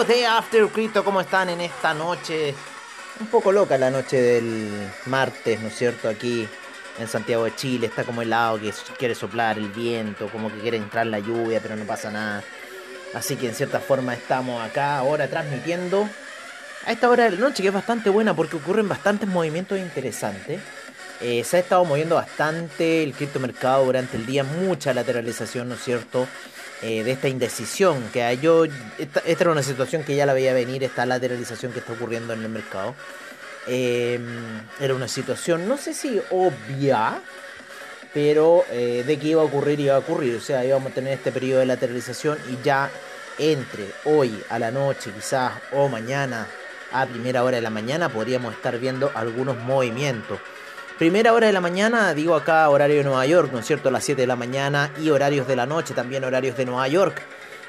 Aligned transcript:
Amigos 0.00 0.16
de 0.16 0.26
After 0.26 0.66
Crypto, 0.68 1.04
¿cómo 1.04 1.20
están 1.20 1.50
en 1.50 1.60
esta 1.60 1.92
noche? 1.92 2.54
Un 3.20 3.26
poco 3.26 3.52
loca 3.52 3.76
la 3.76 3.90
noche 3.90 4.16
del 4.18 4.90
martes, 5.04 5.60
¿no 5.60 5.68
es 5.68 5.76
cierto? 5.76 6.08
Aquí 6.08 6.48
en 6.98 7.06
Santiago 7.06 7.44
de 7.44 7.54
Chile 7.54 7.88
está 7.88 8.04
como 8.04 8.22
helado, 8.22 8.58
que 8.58 8.72
quiere 8.96 9.14
soplar 9.14 9.58
el 9.58 9.68
viento, 9.68 10.28
como 10.28 10.50
que 10.50 10.58
quiere 10.60 10.78
entrar 10.78 11.06
la 11.06 11.18
lluvia, 11.18 11.60
pero 11.60 11.76
no 11.76 11.84
pasa 11.84 12.10
nada. 12.10 12.42
Así 13.12 13.36
que 13.36 13.48
en 13.48 13.54
cierta 13.54 13.78
forma 13.78 14.14
estamos 14.14 14.64
acá 14.64 14.96
ahora 14.96 15.28
transmitiendo 15.28 16.08
a 16.86 16.92
esta 16.92 17.10
hora 17.10 17.24
de 17.24 17.32
la 17.32 17.36
noche, 17.36 17.62
que 17.62 17.68
es 17.68 17.74
bastante 17.74 18.08
buena 18.08 18.34
porque 18.34 18.56
ocurren 18.56 18.88
bastantes 18.88 19.28
movimientos 19.28 19.78
interesantes. 19.78 20.62
Eh, 21.20 21.44
se 21.44 21.58
ha 21.58 21.60
estado 21.60 21.84
moviendo 21.84 22.14
bastante 22.14 23.02
el 23.02 23.12
criptomercado 23.12 23.84
durante 23.84 24.16
el 24.16 24.24
día, 24.24 24.42
mucha 24.42 24.94
lateralización, 24.94 25.68
¿no 25.68 25.74
es 25.74 25.82
cierto? 25.82 26.26
Eh, 26.82 27.04
de 27.04 27.12
esta 27.12 27.28
indecisión 27.28 28.02
que 28.10 28.22
hay. 28.22 28.38
Yo, 28.38 28.64
esta, 28.98 29.20
era 29.26 29.50
una 29.50 29.62
situación 29.62 30.02
que 30.02 30.16
ya 30.16 30.24
la 30.24 30.32
veía 30.32 30.54
venir, 30.54 30.82
esta 30.82 31.04
lateralización 31.04 31.72
que 31.72 31.80
está 31.80 31.92
ocurriendo 31.92 32.32
en 32.32 32.42
el 32.42 32.48
mercado. 32.48 32.94
Em, 33.66 34.62
era 34.80 34.94
una 34.94 35.06
situación, 35.06 35.68
no 35.68 35.76
sé 35.76 35.92
si 35.92 36.20
obvia, 36.30 37.20
pero 38.14 38.64
eh, 38.70 39.04
de 39.06 39.18
que 39.18 39.28
iba 39.28 39.42
a 39.42 39.44
ocurrir, 39.44 39.78
iba 39.78 39.96
a 39.96 39.98
ocurrir. 39.98 40.36
O 40.36 40.40
sea, 40.40 40.64
íbamos 40.64 40.92
a 40.92 40.94
tener 40.94 41.12
este 41.12 41.32
periodo 41.32 41.60
de 41.60 41.66
lateralización 41.66 42.38
y 42.48 42.64
ya 42.64 42.90
entre 43.38 43.90
hoy 44.06 44.42
a 44.48 44.58
la 44.58 44.70
noche, 44.70 45.10
quizás, 45.14 45.52
o 45.72 45.88
mañana 45.88 46.46
a 46.92 47.06
primera 47.06 47.44
hora 47.44 47.56
de 47.56 47.62
la 47.62 47.70
mañana, 47.70 48.08
podríamos 48.08 48.54
estar 48.54 48.78
viendo 48.78 49.12
algunos 49.14 49.58
movimientos. 49.58 50.40
Primera 51.00 51.32
hora 51.32 51.46
de 51.46 51.54
la 51.54 51.62
mañana, 51.62 52.12
digo 52.12 52.34
acá 52.34 52.68
horario 52.68 52.98
de 52.98 53.04
Nueva 53.04 53.24
York, 53.24 53.50
¿no 53.54 53.60
es 53.60 53.66
cierto? 53.66 53.88
A 53.88 53.90
las 53.90 54.04
7 54.04 54.20
de 54.20 54.26
la 54.26 54.36
mañana 54.36 54.92
y 55.00 55.08
horarios 55.08 55.48
de 55.48 55.56
la 55.56 55.64
noche, 55.64 55.94
también 55.94 56.24
horarios 56.24 56.58
de 56.58 56.66
Nueva 56.66 56.86
York. 56.88 57.22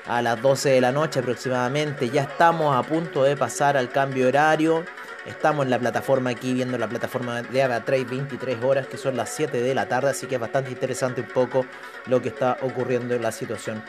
A 0.05 0.21
las 0.21 0.41
12 0.41 0.71
de 0.71 0.81
la 0.81 0.91
noche 0.91 1.21
aproximadamente. 1.21 2.09
Ya 2.09 2.23
estamos 2.23 2.75
a 2.75 2.83
punto 2.83 3.23
de 3.23 3.37
pasar 3.37 3.77
al 3.77 3.87
cambio 3.87 4.27
horario. 4.27 4.83
Estamos 5.25 5.63
en 5.63 5.69
la 5.69 5.79
plataforma 5.79 6.31
aquí 6.31 6.53
viendo 6.53 6.77
la 6.77 6.89
plataforma 6.89 7.41
de 7.41 7.63
AvaTrade 7.63 8.03
23 8.03 8.61
horas, 8.65 8.87
que 8.87 8.97
son 8.97 9.15
las 9.15 9.29
7 9.29 9.61
de 9.61 9.75
la 9.75 9.87
tarde, 9.87 10.09
así 10.09 10.27
que 10.27 10.35
es 10.35 10.41
bastante 10.41 10.69
interesante 10.69 11.21
un 11.21 11.27
poco 11.27 11.65
lo 12.07 12.21
que 12.21 12.27
está 12.27 12.57
ocurriendo 12.63 13.15
en 13.15 13.21
la 13.21 13.31
situación. 13.31 13.81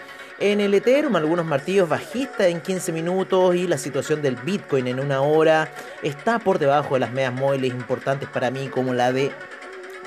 En 0.45 0.61
el 0.61 0.75
Ethereum, 0.75 1.15
algunos 1.15 1.47
martillos 1.47 1.89
bajistas 1.89 2.49
en 2.49 2.61
15 2.61 2.91
minutos 2.91 3.55
y 3.55 3.69
la 3.69 3.79
situación 3.79 4.23
del 4.23 4.35
Bitcoin 4.35 4.89
en 4.89 4.99
una 4.99 5.21
hora 5.21 5.71
está 6.03 6.41
por 6.41 6.59
debajo 6.59 6.95
de 6.95 7.01
las 7.01 7.13
medias 7.13 7.33
móviles 7.33 7.71
importantes 7.71 8.29
para 8.29 8.51
mí, 8.51 8.67
como 8.67 8.93
la 8.93 9.13
de 9.13 9.31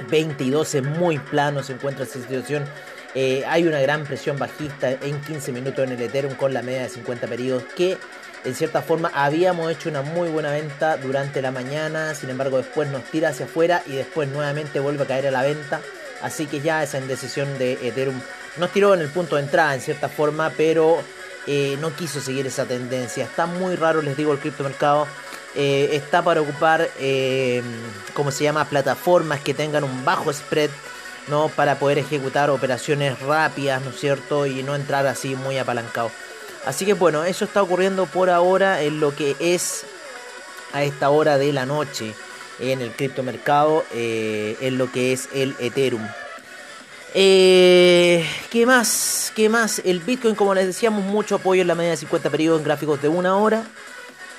22 0.09 0.75
muy 0.99 1.19
plano 1.19 1.63
se 1.63 1.71
encuentra 1.71 2.03
esa 2.03 2.19
situación. 2.19 2.65
Eh, 3.13 3.45
hay 3.47 3.65
una 3.65 3.79
gran 3.79 4.03
presión 4.03 4.37
bajista 4.37 4.91
en 4.91 5.21
15 5.21 5.53
minutos 5.53 5.85
en 5.85 5.93
el 5.93 6.01
Ethereum 6.01 6.35
con 6.35 6.53
la 6.53 6.61
media 6.61 6.81
de 6.81 6.89
50 6.89 7.27
periodos 7.27 7.63
que 7.73 7.97
en 8.43 8.55
cierta 8.55 8.81
forma 8.81 9.11
habíamos 9.13 9.71
hecho 9.71 9.87
una 9.87 10.01
muy 10.01 10.27
buena 10.27 10.51
venta 10.51 10.97
durante 10.97 11.41
la 11.41 11.51
mañana, 11.51 12.13
sin 12.13 12.29
embargo 12.29 12.57
después 12.57 12.89
nos 12.89 13.05
tira 13.05 13.29
hacia 13.29 13.45
afuera 13.45 13.83
y 13.87 13.93
después 13.93 14.27
nuevamente 14.27 14.81
vuelve 14.81 15.03
a 15.03 15.07
caer 15.07 15.27
a 15.27 15.31
la 15.31 15.43
venta. 15.43 15.79
Así 16.21 16.45
que 16.45 16.59
ya 16.59 16.83
esa 16.83 16.97
indecisión 16.97 17.57
de 17.57 17.73
Ethereum 17.87 18.19
nos 18.57 18.71
tiró 18.71 18.93
en 18.93 19.01
el 19.01 19.09
punto 19.09 19.35
de 19.35 19.43
entrada 19.43 19.73
en 19.73 19.81
cierta 19.81 20.09
forma, 20.09 20.51
pero 20.55 20.97
eh, 21.47 21.77
no 21.81 21.95
quiso 21.95 22.21
seguir 22.21 22.47
esa 22.47 22.65
tendencia. 22.65 23.25
Está 23.25 23.45
muy 23.45 23.75
raro, 23.75 24.01
les 24.01 24.17
digo, 24.17 24.33
el 24.33 24.39
criptomercado. 24.39 25.07
Eh, 25.55 25.91
está 25.93 26.21
para 26.21 26.41
ocupar, 26.41 26.89
eh, 26.99 27.61
como 28.13 28.31
se 28.31 28.43
llama, 28.43 28.65
plataformas 28.65 29.39
que 29.39 29.53
tengan 29.53 29.83
un 29.83 30.03
bajo 30.03 30.31
spread, 30.33 30.69
¿no? 31.27 31.47
Para 31.49 31.79
poder 31.79 31.97
ejecutar 31.97 32.49
operaciones 32.49 33.19
rápidas, 33.19 33.81
¿no 33.81 33.91
es 33.91 33.99
cierto? 33.99 34.45
Y 34.45 34.63
no 34.63 34.75
entrar 34.75 35.07
así 35.07 35.35
muy 35.35 35.57
apalancado. 35.57 36.11
Así 36.65 36.85
que 36.85 36.93
bueno, 36.93 37.23
eso 37.23 37.45
está 37.45 37.61
ocurriendo 37.61 38.05
por 38.07 38.29
ahora 38.29 38.81
en 38.81 38.99
lo 38.99 39.15
que 39.15 39.35
es 39.39 39.85
a 40.73 40.83
esta 40.83 41.09
hora 41.09 41.37
de 41.37 41.53
la 41.53 41.65
noche 41.65 42.13
en 42.59 42.81
el 42.81 42.91
criptomercado, 42.91 43.85
eh, 43.93 44.57
en 44.61 44.77
lo 44.77 44.91
que 44.91 45.13
es 45.13 45.29
el 45.33 45.55
Ethereum. 45.59 46.05
Eh, 47.17 48.27
¿Qué 48.51 48.65
más? 48.65 49.31
¿Qué 49.33 49.47
más? 49.47 49.81
El 49.85 50.01
Bitcoin, 50.01 50.35
como 50.35 50.53
les 50.53 50.67
decíamos, 50.67 51.01
mucho 51.01 51.35
apoyo 51.35 51.61
en 51.61 51.69
la 51.69 51.73
media 51.73 51.91
de 51.91 51.97
50 51.97 52.29
periodos 52.29 52.59
en 52.59 52.65
gráficos 52.65 53.01
de 53.01 53.07
una 53.07 53.37
hora. 53.37 53.63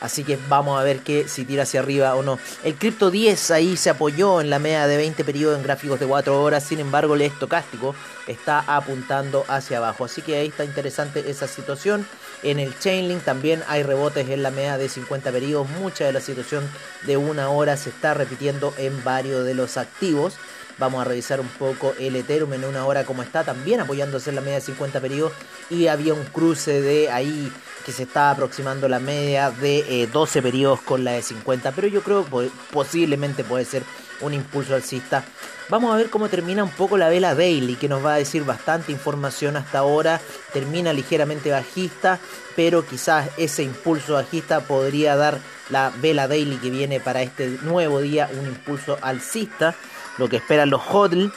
Así 0.02 0.24
que 0.24 0.38
vamos 0.50 0.78
a 0.78 0.84
ver 0.84 0.98
que 0.98 1.26
si 1.26 1.46
tira 1.46 1.62
hacia 1.62 1.80
arriba 1.80 2.14
o 2.16 2.22
no. 2.22 2.38
El 2.64 2.74
Crypto 2.74 3.10
10 3.10 3.50
ahí 3.52 3.78
se 3.78 3.88
apoyó 3.88 4.42
en 4.42 4.50
la 4.50 4.58
media 4.58 4.86
de 4.86 4.98
20 4.98 5.24
periodos 5.24 5.56
en 5.56 5.62
gráficos 5.62 5.98
de 5.98 6.06
4 6.06 6.42
horas. 6.42 6.64
Sin 6.64 6.78
embargo, 6.78 7.14
el 7.14 7.22
estocástico 7.22 7.94
está 8.26 8.58
apuntando 8.58 9.46
hacia 9.48 9.78
abajo. 9.78 10.04
Así 10.04 10.20
que 10.20 10.36
ahí 10.36 10.48
está 10.48 10.66
interesante 10.66 11.30
esa 11.30 11.48
situación. 11.48 12.06
En 12.42 12.58
el 12.58 12.78
Chainlink 12.78 13.22
también 13.22 13.62
hay 13.68 13.84
rebotes 13.84 14.28
en 14.28 14.42
la 14.42 14.50
media 14.50 14.76
de 14.76 14.90
50 14.90 15.32
periodos. 15.32 15.66
Mucha 15.80 16.04
de 16.04 16.12
la 16.12 16.20
situación 16.20 16.68
de 17.06 17.16
una 17.16 17.48
hora 17.48 17.78
se 17.78 17.88
está 17.88 18.12
repitiendo 18.12 18.74
en 18.76 19.02
varios 19.02 19.46
de 19.46 19.54
los 19.54 19.78
activos. 19.78 20.34
Vamos 20.78 21.00
a 21.00 21.04
revisar 21.04 21.40
un 21.40 21.48
poco 21.48 21.94
el 21.98 22.16
Ethereum 22.16 22.52
en 22.52 22.64
una 22.64 22.84
hora 22.84 23.04
como 23.04 23.22
está, 23.22 23.44
también 23.44 23.80
apoyándose 23.80 24.28
en 24.28 24.36
la 24.36 24.42
media 24.42 24.56
de 24.56 24.60
50 24.60 25.00
periodos. 25.00 25.32
Y 25.70 25.86
había 25.86 26.12
un 26.12 26.24
cruce 26.24 26.82
de 26.82 27.10
ahí 27.10 27.50
que 27.86 27.92
se 27.92 28.02
está 28.02 28.30
aproximando 28.30 28.88
la 28.88 28.98
media 28.98 29.50
de 29.50 30.06
12 30.12 30.38
eh, 30.38 30.42
periodos 30.42 30.82
con 30.82 31.02
la 31.02 31.12
de 31.12 31.22
50. 31.22 31.72
Pero 31.72 31.86
yo 31.86 32.02
creo 32.02 32.26
que 32.26 32.50
posiblemente 32.72 33.42
puede 33.42 33.64
ser 33.64 33.84
un 34.20 34.34
impulso 34.34 34.74
alcista. 34.74 35.24
Vamos 35.68 35.94
a 35.94 35.96
ver 35.96 36.10
cómo 36.10 36.28
termina 36.28 36.62
un 36.62 36.70
poco 36.70 36.98
la 36.98 37.08
vela 37.08 37.34
daily, 37.34 37.76
que 37.76 37.88
nos 37.88 38.04
va 38.04 38.14
a 38.14 38.18
decir 38.18 38.44
bastante 38.44 38.92
información 38.92 39.56
hasta 39.56 39.78
ahora. 39.78 40.20
Termina 40.52 40.92
ligeramente 40.92 41.50
bajista, 41.50 42.20
pero 42.54 42.86
quizás 42.86 43.30
ese 43.38 43.62
impulso 43.62 44.12
bajista 44.12 44.60
podría 44.60 45.16
dar 45.16 45.38
la 45.70 45.90
vela 46.00 46.28
daily 46.28 46.56
que 46.58 46.70
viene 46.70 47.00
para 47.00 47.22
este 47.22 47.58
nuevo 47.62 48.00
día 48.00 48.28
un 48.38 48.46
impulso 48.46 48.98
alcista 49.00 49.74
lo 50.18 50.28
que 50.28 50.36
esperan 50.36 50.70
los 50.70 50.82
HODL. 50.88 51.32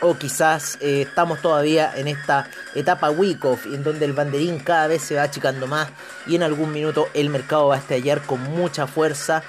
O 0.00 0.14
quizás 0.18 0.76
eh, 0.82 1.02
estamos 1.08 1.40
todavía 1.40 1.90
en 1.96 2.06
esta 2.06 2.50
etapa 2.74 3.08
week-off, 3.08 3.64
en 3.64 3.82
donde 3.82 4.04
el 4.04 4.12
banderín 4.12 4.58
cada 4.58 4.88
vez 4.88 5.02
se 5.02 5.14
va 5.14 5.22
achicando 5.22 5.66
más 5.66 5.88
y 6.26 6.36
en 6.36 6.42
algún 6.42 6.70
minuto 6.70 7.08
el 7.14 7.30
mercado 7.30 7.68
va 7.68 7.76
a 7.76 7.78
estallar 7.78 8.20
con 8.20 8.42
mucha 8.42 8.86
fuerza. 8.86 9.42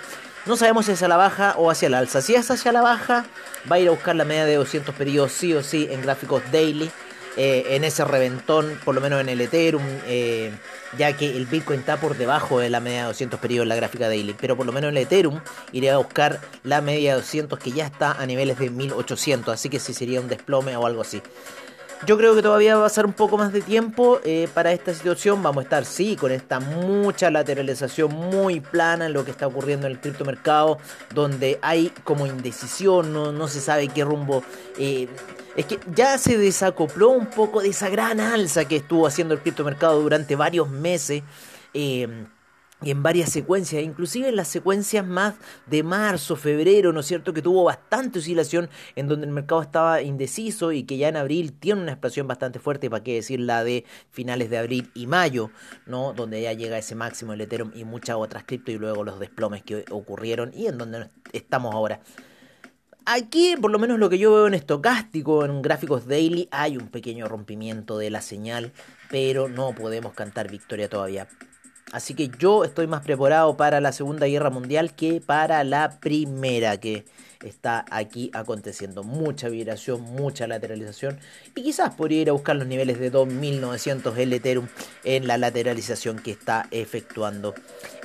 No 0.45 0.55
sabemos 0.55 0.85
si 0.85 0.93
es 0.93 0.99
hacia 0.99 1.09
la 1.09 1.17
baja 1.17 1.55
o 1.57 1.69
hacia 1.69 1.89
la 1.89 1.97
alza. 1.97 2.21
Si 2.21 2.33
es 2.33 2.49
hacia 2.49 2.71
la 2.71 2.81
baja, 2.81 3.25
va 3.69 3.75
a 3.75 3.79
ir 3.79 3.89
a 3.89 3.91
buscar 3.91 4.15
la 4.15 4.23
media 4.23 4.45
de 4.45 4.55
200 4.55 4.95
periodos 4.95 5.33
sí 5.33 5.53
o 5.53 5.61
sí 5.61 5.89
en 5.91 6.01
gráficos 6.01 6.41
daily. 6.49 6.89
Eh, 7.39 7.75
en 7.75 7.83
ese 7.83 8.03
reventón, 8.03 8.79
por 8.83 8.95
lo 8.95 9.01
menos 9.01 9.21
en 9.21 9.29
el 9.29 9.39
Ethereum, 9.39 9.83
eh, 10.07 10.51
ya 10.97 11.15
que 11.15 11.37
el 11.37 11.45
Bitcoin 11.45 11.81
está 11.81 11.97
por 11.97 12.17
debajo 12.17 12.57
de 12.57 12.71
la 12.71 12.79
media 12.79 13.01
de 13.01 13.07
200 13.09 13.39
periodos 13.39 13.65
en 13.65 13.69
la 13.69 13.75
gráfica 13.75 14.07
daily, 14.07 14.33
pero 14.33 14.57
por 14.57 14.65
lo 14.65 14.71
menos 14.71 14.89
en 14.89 14.97
el 14.97 15.03
Ethereum 15.03 15.39
iré 15.71 15.91
a 15.91 15.97
buscar 15.97 16.39
la 16.63 16.81
media 16.81 17.11
de 17.11 17.21
200 17.21 17.59
que 17.59 17.71
ya 17.71 17.85
está 17.85 18.13
a 18.13 18.25
niveles 18.25 18.57
de 18.57 18.71
1800, 18.71 19.53
así 19.53 19.69
que 19.69 19.79
sí 19.79 19.93
sería 19.93 20.19
un 20.19 20.27
desplome 20.27 20.75
o 20.77 20.87
algo 20.87 21.01
así. 21.01 21.21
Yo 22.07 22.17
creo 22.17 22.35
que 22.35 22.41
todavía 22.41 22.75
va 22.75 22.81
a 22.81 22.85
pasar 22.85 23.05
un 23.05 23.13
poco 23.13 23.37
más 23.37 23.53
de 23.53 23.61
tiempo 23.61 24.19
eh, 24.23 24.47
para 24.53 24.71
esta 24.71 24.93
situación. 24.93 25.41
Vamos 25.41 25.61
a 25.61 25.63
estar, 25.63 25.85
sí, 25.85 26.15
con 26.15 26.31
esta 26.31 26.59
mucha 26.59 27.31
lateralización 27.31 28.13
muy 28.13 28.59
plana 28.59 29.07
en 29.07 29.13
lo 29.13 29.25
que 29.25 29.31
está 29.31 29.47
ocurriendo 29.47 29.87
en 29.87 29.93
el 29.93 29.99
criptomercado, 29.99 30.77
donde 31.13 31.57
hay 31.61 31.91
como 32.03 32.27
indecisión, 32.27 33.13
no, 33.13 33.31
no 33.31 33.47
se 33.47 33.61
sabe 33.61 33.87
qué 33.87 34.03
rumbo 34.03 34.43
es 35.57 35.65
que 35.65 35.79
ya 35.93 36.17
se 36.19 36.37
desacopló 36.37 37.09
un 37.09 37.25
poco 37.25 37.61
de 37.61 37.69
esa 37.69 37.89
gran 37.89 38.19
alza 38.19 38.65
que 38.65 38.75
estuvo 38.77 39.07
haciendo 39.07 39.33
el 39.33 39.41
criptomercado 39.41 39.99
durante 39.99 40.35
varios 40.35 40.69
meses. 40.69 41.23
Em, 41.73 42.27
y 42.83 42.91
en 42.91 43.01
varias 43.01 43.31
secuencias, 43.31 43.81
inclusive 43.81 44.29
en 44.29 44.35
las 44.35 44.49
secuencias 44.49 45.03
más 45.03 45.33
de 45.65 45.81
marzo, 45.81 46.35
febrero, 46.35 46.93
¿no 46.93 46.99
es 46.99 47.07
cierto? 47.07 47.33
Que 47.33 47.41
tuvo 47.41 47.63
bastante 47.63 48.19
oscilación 48.19 48.69
en 48.95 49.07
donde 49.07 49.25
el 49.25 49.33
mercado 49.33 49.63
estaba 49.63 50.03
indeciso 50.03 50.71
y 50.71 50.83
que 50.83 50.97
ya 50.97 51.07
en 51.07 51.17
abril 51.17 51.53
tiene 51.53 51.81
una 51.81 51.93
explosión 51.93 52.27
bastante 52.27 52.59
fuerte, 52.59 52.87
para 52.91 53.03
qué 53.03 53.15
decir 53.15 53.39
la 53.39 53.63
de 53.63 53.83
finales 54.11 54.51
de 54.51 54.59
abril 54.59 54.91
y 54.93 55.07
mayo, 55.07 55.49
¿no? 55.87 56.13
Donde 56.13 56.39
ya 56.39 56.53
llega 56.53 56.77
ese 56.77 56.93
máximo 56.93 57.33
el 57.33 57.41
Ethereum 57.41 57.71
y 57.73 57.83
muchas 57.83 58.17
otras 58.17 58.43
cripto 58.43 58.71
y 58.71 58.77
luego 58.77 59.03
los 59.03 59.19
desplomes 59.19 59.63
que 59.63 59.83
ocurrieron 59.89 60.51
y 60.53 60.67
en 60.67 60.77
donde 60.77 61.09
estamos 61.33 61.73
ahora. 61.73 62.01
Aquí, 63.09 63.55
por 63.55 63.71
lo 63.71 63.79
menos 63.79 63.99
lo 63.99 64.09
que 64.09 64.19
yo 64.19 64.33
veo 64.33 64.47
en 64.47 64.53
estocástico, 64.53 65.45
en 65.45 65.61
gráficos 65.61 66.07
daily, 66.07 66.49
hay 66.51 66.75
un 66.75 66.89
pequeño 66.89 67.29
rompimiento 67.29 67.97
de 67.97 68.09
la 68.09 68.19
señal, 68.19 68.73
pero 69.09 69.47
no 69.47 69.73
podemos 69.73 70.11
cantar 70.13 70.51
victoria 70.51 70.89
todavía. 70.89 71.29
Así 71.93 72.15
que 72.15 72.29
yo 72.37 72.65
estoy 72.65 72.85
más 72.85 73.03
preparado 73.03 73.55
para 73.55 73.79
la 73.79 73.93
Segunda 73.93 74.27
Guerra 74.27 74.49
Mundial 74.49 74.93
que 74.93 75.21
para 75.21 75.63
la 75.63 76.01
Primera, 76.01 76.81
que 76.81 77.05
está 77.43 77.85
aquí 77.91 78.29
aconteciendo. 78.33 79.03
Mucha 79.03 79.49
vibración, 79.49 80.01
mucha 80.01 80.47
lateralización. 80.47 81.19
Y 81.55 81.63
quizás 81.63 81.93
podría 81.95 82.21
ir 82.21 82.29
a 82.29 82.33
buscar 82.33 82.55
los 82.55 82.67
niveles 82.67 82.99
de 82.99 83.09
2900 83.09 84.17
el 84.17 84.33
Ethereum 84.33 84.67
en 85.03 85.27
la 85.27 85.37
lateralización 85.37 86.19
que 86.19 86.31
está 86.31 86.67
efectuando. 86.71 87.53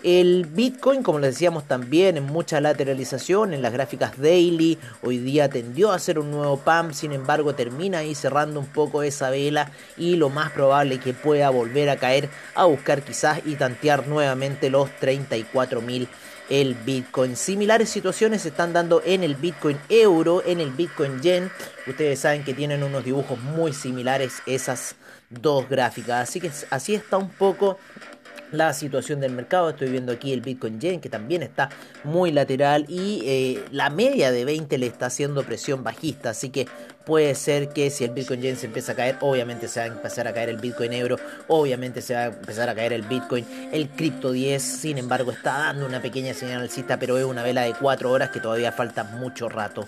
El 0.03 0.47
Bitcoin, 0.47 1.05
como 1.05 1.21
les 1.21 1.35
decíamos 1.35 1.69
también, 1.69 2.17
en 2.17 2.25
mucha 2.25 2.61
lateralización 2.61 3.55
en 3.55 3.63
las 3.63 3.73
gráficas 3.73 4.21
daily. 4.21 4.79
Hoy 5.03 5.19
día 5.19 5.49
tendió 5.49 5.93
a 5.93 5.97
hacer 5.97 6.19
un 6.19 6.33
nuevo 6.33 6.57
PAM, 6.57 6.93
sin 6.93 7.13
embargo 7.13 7.55
termina 7.55 7.99
ahí 7.99 8.17
cerrando 8.17 8.59
un 8.59 8.67
poco 8.67 9.05
esa 9.05 9.31
vela 9.31 9.71
y 9.97 10.17
lo 10.17 10.29
más 10.29 10.51
probable 10.51 10.99
que 10.99 11.15
pueda 11.15 11.51
volver 11.51 11.89
a 11.89 11.97
caer 11.97 12.29
a 12.55 12.65
buscar 12.65 13.03
quizás 13.03 13.43
y 13.45 13.55
tantear 13.55 14.09
nuevamente 14.09 14.71
los 14.71 14.91
34.000 15.01 16.09
el 16.53 16.75
Bitcoin. 16.75 17.35
Similares 17.35 17.89
situaciones 17.89 18.43
se 18.43 18.49
están 18.49 18.75
dando 18.75 19.03
en 19.07 19.25
el 19.25 19.37
Bitcoin 19.37 19.79
euro, 19.89 20.43
en 20.45 20.61
el 20.61 20.71
Bitcoin 20.71 21.23
yen. 21.23 21.51
Ustedes 21.87 22.21
saben 22.21 22.45
que 22.45 22.53
tienen 22.53 22.83
unos 22.83 23.03
dibujos 23.03 23.41
muy 23.41 23.73
similares 23.73 24.43
esas 24.45 24.95
dos 25.31 25.67
gráficas. 25.67 26.29
Así 26.29 26.41
que 26.41 26.51
así 26.69 26.95
está 26.95 27.17
un 27.17 27.31
poco 27.31 27.79
la 28.53 28.73
situación 28.73 29.21
del 29.21 29.33
mercado. 29.33 29.71
Estoy 29.71 29.89
viendo 29.89 30.13
aquí 30.13 30.33
el 30.33 30.41
Bitcoin 30.41 30.81
Yen 30.81 31.01
que 31.01 31.09
también 31.09 31.43
está 31.43 31.71
muy 32.05 32.31
lateral 32.31 32.87
y 32.89 33.23
eh, 33.25 33.65
la 33.73 33.91
media 33.91 34.31
de 34.31 34.45
20 34.45 34.79
le 34.79 34.87
está 34.87 35.07
haciendo 35.07 35.43
presión 35.43 35.83
bajista. 35.83 36.31
Así 36.31 36.51
que 36.51 36.69
puede 37.05 37.35
ser 37.35 37.71
que 37.71 37.91
si 37.91 38.05
el 38.05 38.11
Bitcoin 38.11 38.43
Yen 38.43 38.57
se 38.57 38.67
empieza 38.67 38.93
a 38.93 38.95
caer, 38.95 39.17
obviamente 39.21 39.69
se 39.69 39.81
va 39.81 39.85
a 39.87 39.89
empezar 39.89 40.29
a 40.29 40.33
caer 40.33 40.49
el 40.49 40.59
Bitcoin 40.59 40.93
Euro, 40.93 41.17
obviamente 41.49 42.01
se 42.03 42.15
va 42.15 42.21
a 42.21 42.27
empezar 42.27 42.69
a 42.69 42.75
caer 42.75 42.93
el 42.93 43.03
Bitcoin, 43.03 43.47
el 43.73 43.89
Crypto 43.89 44.33
10, 44.33 44.63
sin 44.63 44.99
embargo 44.99 45.33
está 45.33 45.59
dando 45.59 45.87
una 45.87 46.01
pequeña 46.01 46.35
señal 46.35 46.63
alcista, 46.63 46.99
pero 46.99 47.19
es 47.19 47.25
una 47.25 47.43
vela 47.43 47.63
de 47.63 47.75
4 47.75 48.11
horas 48.11 48.31
que 48.31 48.41
todavía 48.41 48.73
falta 48.73 49.05
mucho 49.05 49.49
rato. 49.49 49.87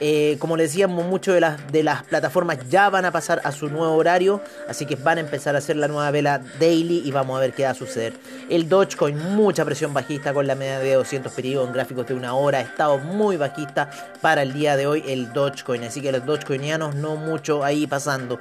Eh, 0.00 0.36
como 0.38 0.56
les 0.56 0.70
decíamos, 0.70 1.04
muchas 1.04 1.34
de 1.34 1.40
las, 1.40 1.72
de 1.72 1.82
las 1.82 2.04
plataformas 2.04 2.58
ya 2.68 2.88
van 2.88 3.04
a 3.04 3.10
pasar 3.10 3.40
a 3.42 3.50
su 3.50 3.68
nuevo 3.68 3.94
horario, 3.94 4.40
así 4.68 4.86
que 4.86 4.94
van 4.94 5.18
a 5.18 5.20
empezar 5.20 5.56
a 5.56 5.58
hacer 5.58 5.76
la 5.76 5.88
nueva 5.88 6.10
vela 6.12 6.40
daily 6.60 7.02
y 7.04 7.10
vamos 7.10 7.36
a 7.36 7.40
ver 7.40 7.52
qué 7.52 7.64
va 7.64 7.70
a 7.70 7.74
suceder. 7.74 8.12
El 8.48 8.68
Dogecoin, 8.68 9.18
mucha 9.34 9.64
presión 9.64 9.92
bajista 9.92 10.32
con 10.32 10.46
la 10.46 10.54
media 10.54 10.78
de 10.78 10.94
200 10.94 11.32
periodos 11.32 11.66
en 11.66 11.74
gráficos 11.74 12.06
de 12.06 12.14
una 12.14 12.34
hora, 12.34 12.60
estado 12.60 12.98
muy 12.98 13.36
bajista 13.36 13.90
para 14.20 14.42
el 14.42 14.52
día 14.52 14.76
de 14.76 14.86
hoy 14.86 15.02
el 15.08 15.32
Dogecoin, 15.32 15.82
así 15.82 16.00
que 16.00 16.12
los 16.12 16.24
Dogecoinianos 16.24 16.94
no 16.94 17.16
mucho 17.16 17.64
ahí 17.64 17.86
pasando. 17.86 18.40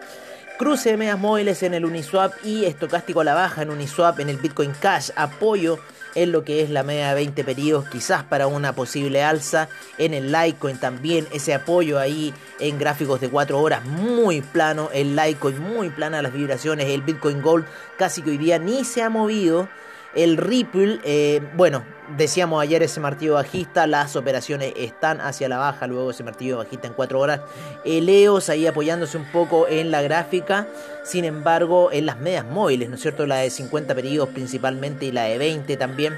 Cruce 0.59 0.89
de 0.89 0.97
medias 0.97 1.19
móviles 1.19 1.61
en 1.61 1.75
el 1.75 1.85
Uniswap 1.85 2.33
y 2.43 2.65
estocástico 2.65 3.21
a 3.21 3.23
la 3.23 3.35
baja 3.35 3.61
en 3.61 3.69
Uniswap 3.69 4.19
en 4.19 4.29
el 4.29 4.37
Bitcoin 4.37 4.73
Cash, 4.79 5.11
apoyo 5.15 5.77
en 6.17 6.31
lo 6.31 6.43
que 6.43 6.63
es 6.63 6.71
la 6.71 6.81
media 6.81 7.09
de 7.09 7.15
20 7.15 7.43
periodos, 7.43 7.87
quizás 7.89 8.23
para 8.23 8.47
una 8.47 8.73
posible 8.73 9.23
alza. 9.23 9.69
En 9.99 10.15
el 10.15 10.31
Litecoin 10.31 10.79
también 10.79 11.27
ese 11.31 11.53
apoyo 11.53 11.99
ahí 11.99 12.33
en 12.59 12.79
gráficos 12.79 13.21
de 13.21 13.29
4 13.29 13.59
horas 13.59 13.85
muy 13.85 14.41
plano. 14.41 14.89
El 14.93 15.15
Litecoin 15.15 15.59
muy 15.61 15.89
plana 15.89 16.23
las 16.23 16.33
vibraciones. 16.33 16.87
El 16.87 17.03
Bitcoin 17.03 17.43
Gold 17.43 17.65
casi 17.97 18.23
que 18.23 18.31
hoy 18.31 18.37
día 18.39 18.57
ni 18.57 18.83
se 18.83 19.03
ha 19.03 19.09
movido. 19.11 19.69
El 20.15 20.37
Ripple, 20.37 20.99
eh, 21.03 21.41
bueno, 21.55 21.83
decíamos 22.15 22.61
ayer 22.61 22.81
ese 22.81 22.99
martillo 22.99 23.33
bajista, 23.33 23.87
las 23.87 24.15
operaciones 24.15 24.73
están 24.77 25.21
hacia 25.21 25.49
la 25.49 25.57
baja, 25.57 25.87
luego 25.87 26.11
ese 26.11 26.23
martillo 26.23 26.57
bajista 26.57 26.87
en 26.87 26.93
4 26.93 27.19
horas. 27.19 27.41
El 27.83 28.07
EOS 28.07 28.49
ahí 28.49 28.65
apoyándose 28.65 29.17
un 29.17 29.25
poco 29.31 29.67
en 29.67 29.91
la 29.91 30.01
gráfica, 30.01 30.67
sin 31.03 31.25
embargo 31.25 31.91
en 31.91 32.05
las 32.05 32.19
medias 32.19 32.45
móviles, 32.45 32.89
¿no 32.89 32.95
es 32.95 33.01
cierto? 33.01 33.25
La 33.27 33.37
de 33.37 33.49
50 33.49 33.93
periodos 33.93 34.29
principalmente 34.29 35.05
y 35.05 35.11
la 35.11 35.23
de 35.23 35.37
20 35.37 35.77
también 35.77 36.17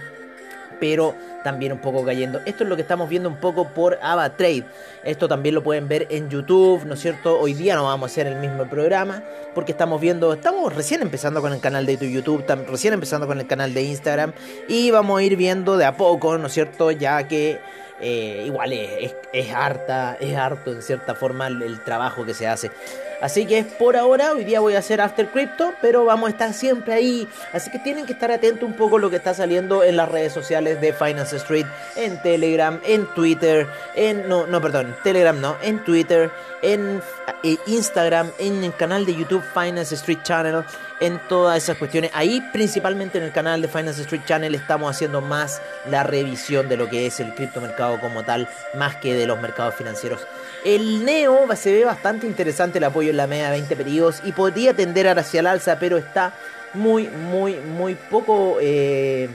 pero 0.80 1.16
también 1.44 1.72
un 1.72 1.80
poco 1.80 2.06
cayendo. 2.06 2.40
Esto 2.46 2.64
es 2.64 2.70
lo 2.70 2.76
que 2.76 2.81
estamos 2.81 3.10
viendo 3.10 3.30
un 3.30 3.38
poco 3.38 3.70
por 3.70 4.00
AvaTrade. 4.02 4.66
Esto 5.04 5.28
también 5.28 5.56
lo 5.56 5.64
pueden 5.64 5.88
ver 5.88 6.08
en 6.10 6.30
YouTube, 6.30 6.86
¿no 6.86 6.94
es 6.94 7.00
cierto? 7.00 7.40
Hoy 7.40 7.54
día 7.54 7.76
no 7.76 7.86
vamos 7.86 8.10
a 8.10 8.12
hacer 8.12 8.28
el 8.28 8.36
mismo 8.36 8.66
programa 8.68 9.24
porque 9.56 9.72
estamos 9.72 10.00
viendo, 10.02 10.34
estamos 10.34 10.74
recién 10.76 11.02
empezando 11.02 11.42
con 11.42 11.54
el 11.54 11.60
canal 11.60 11.86
de 11.86 11.98
YouTube, 12.12 12.46
recién 12.68 12.94
empezando 12.94 13.28
con 13.28 13.40
el 13.40 13.48
canal 13.48 13.74
de 13.74 13.84
Instagram 13.84 14.34
y 14.68 14.92
vamos 14.92 15.20
a 15.20 15.24
ir 15.24 15.36
viendo 15.36 15.78
de 15.78 15.86
a 15.86 15.98
poco, 15.98 16.38
¿no 16.38 16.48
es 16.48 16.54
cierto? 16.54 16.92
Ya 16.92 17.28
que 17.28 17.60
eh, 18.02 18.44
igual 18.46 18.74
es, 18.74 19.16
es, 19.34 19.52
harta, 19.54 20.18
es 20.20 20.36
harto 20.36 20.72
en 20.72 20.81
cierta 20.81 21.16
forma 21.16 21.48
el 21.48 21.84
trabajo 21.84 22.26
que 22.26 22.34
se 22.34 22.48
hace. 22.48 22.72
Así 23.21 23.45
que 23.45 23.63
por 23.63 23.98
ahora, 23.98 24.31
hoy 24.31 24.45
día 24.45 24.60
voy 24.60 24.75
a 24.75 24.80
hacer 24.80 25.01
After 25.01 25.27
Crypto, 25.30 25.74
pero 25.81 26.06
vamos 26.06 26.27
a 26.27 26.31
estar 26.31 26.54
siempre 26.54 26.94
ahí. 26.94 27.27
Así 27.54 27.69
que 27.69 27.80
tienen 27.80 28.06
que 28.06 28.13
estar 28.13 28.31
atentos 28.31 28.68
un 28.68 28.75
poco 28.75 28.98
a 28.98 29.00
lo 29.00 29.10
que 29.10 29.18
está 29.18 29.33
saliendo 29.33 29.83
en 29.83 29.98
las 29.98 30.10
redes 30.10 30.31
sociales 30.31 30.80
de 30.80 30.94
Finance 30.94 31.36
Street, 31.36 31.66
en 31.95 32.21
Telegram, 32.21 32.80
en 32.86 33.06
Twitter, 33.13 33.68
en. 33.95 34.27
No, 34.30 34.48
no, 34.48 34.62
perdón, 34.62 34.95
Telegram 35.04 35.39
no, 35.39 35.57
en 35.62 35.83
Twitter, 35.83 36.31
en 36.62 37.01
eh, 37.44 37.57
Instagram, 37.68 38.31
en 38.39 38.63
el 38.63 38.75
canal 38.75 39.06
de 39.06 39.16
YouTube 39.16 39.44
Finance 39.54 39.95
Street 39.95 40.19
Channel, 40.24 40.63
en 41.00 41.19
todas 41.28 41.63
esas 41.63 41.78
cuestiones. 41.78 42.12
Ahí, 42.13 42.42
principalmente 42.51 43.18
en 43.18 43.24
el 43.24 43.31
canal 43.31 43.62
de 43.62 43.68
Finance 43.68 44.01
Street 44.01 44.22
Channel, 44.25 44.54
estamos 44.56 44.90
haciendo 44.90 45.22
más 45.22 45.62
la 45.90 46.04
revisión 46.04 46.68
de 46.68 46.78
lo 46.78 46.90
que 46.90 47.06
es 47.07 47.19
el 47.19 47.34
criptomercado 47.34 48.00
como 48.00 48.24
tal, 48.24 48.50
más 48.75 48.96
que 48.98 49.13
de 49.13 49.25
los 49.25 49.42
mercados 49.42 49.75
financieros. 49.75 50.22
El 50.66 51.06
Neo 51.06 51.48
se 51.56 51.74
ve 51.74 51.86
bastante 51.86 52.28
interesante 52.28 52.80
el 52.80 52.84
apoyo 52.84 53.12
en 53.12 53.18
la 53.18 53.28
media 53.28 53.46
de 53.46 53.51
20 53.51 53.75
periodos 53.75 54.22
y 54.24 54.31
podría 54.31 54.74
tender 54.74 55.07
hacia 55.07 55.40
el 55.40 55.48
alza, 55.48 55.80
pero 55.80 55.98
está 55.98 56.34
muy, 56.74 57.07
muy, 57.07 57.56
muy 57.56 57.95
poco, 57.95 58.57
eh, 58.62 59.30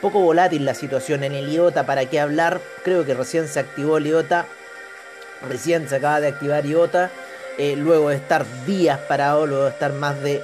poco 0.00 0.20
volátil 0.20 0.64
la 0.64 0.74
situación 0.74 1.24
en 1.24 1.32
el 1.32 1.48
IOTA. 1.52 1.86
¿Para 1.86 2.04
qué 2.06 2.20
hablar? 2.20 2.60
Creo 2.84 3.04
que 3.04 3.14
recién 3.14 3.48
se 3.48 3.60
activó 3.60 3.98
el 3.98 4.06
IOTA. 4.06 4.46
Recién 5.48 5.88
se 5.88 5.96
acaba 5.96 6.20
de 6.20 6.28
activar 6.28 6.64
IOTA. 6.66 7.10
Eh, 7.58 7.74
luego 7.74 8.10
de 8.10 8.16
estar 8.16 8.44
días 8.66 8.98
parado, 9.08 9.46
luego 9.46 9.64
de 9.64 9.70
estar 9.70 9.92
más 9.94 10.22
de 10.22 10.42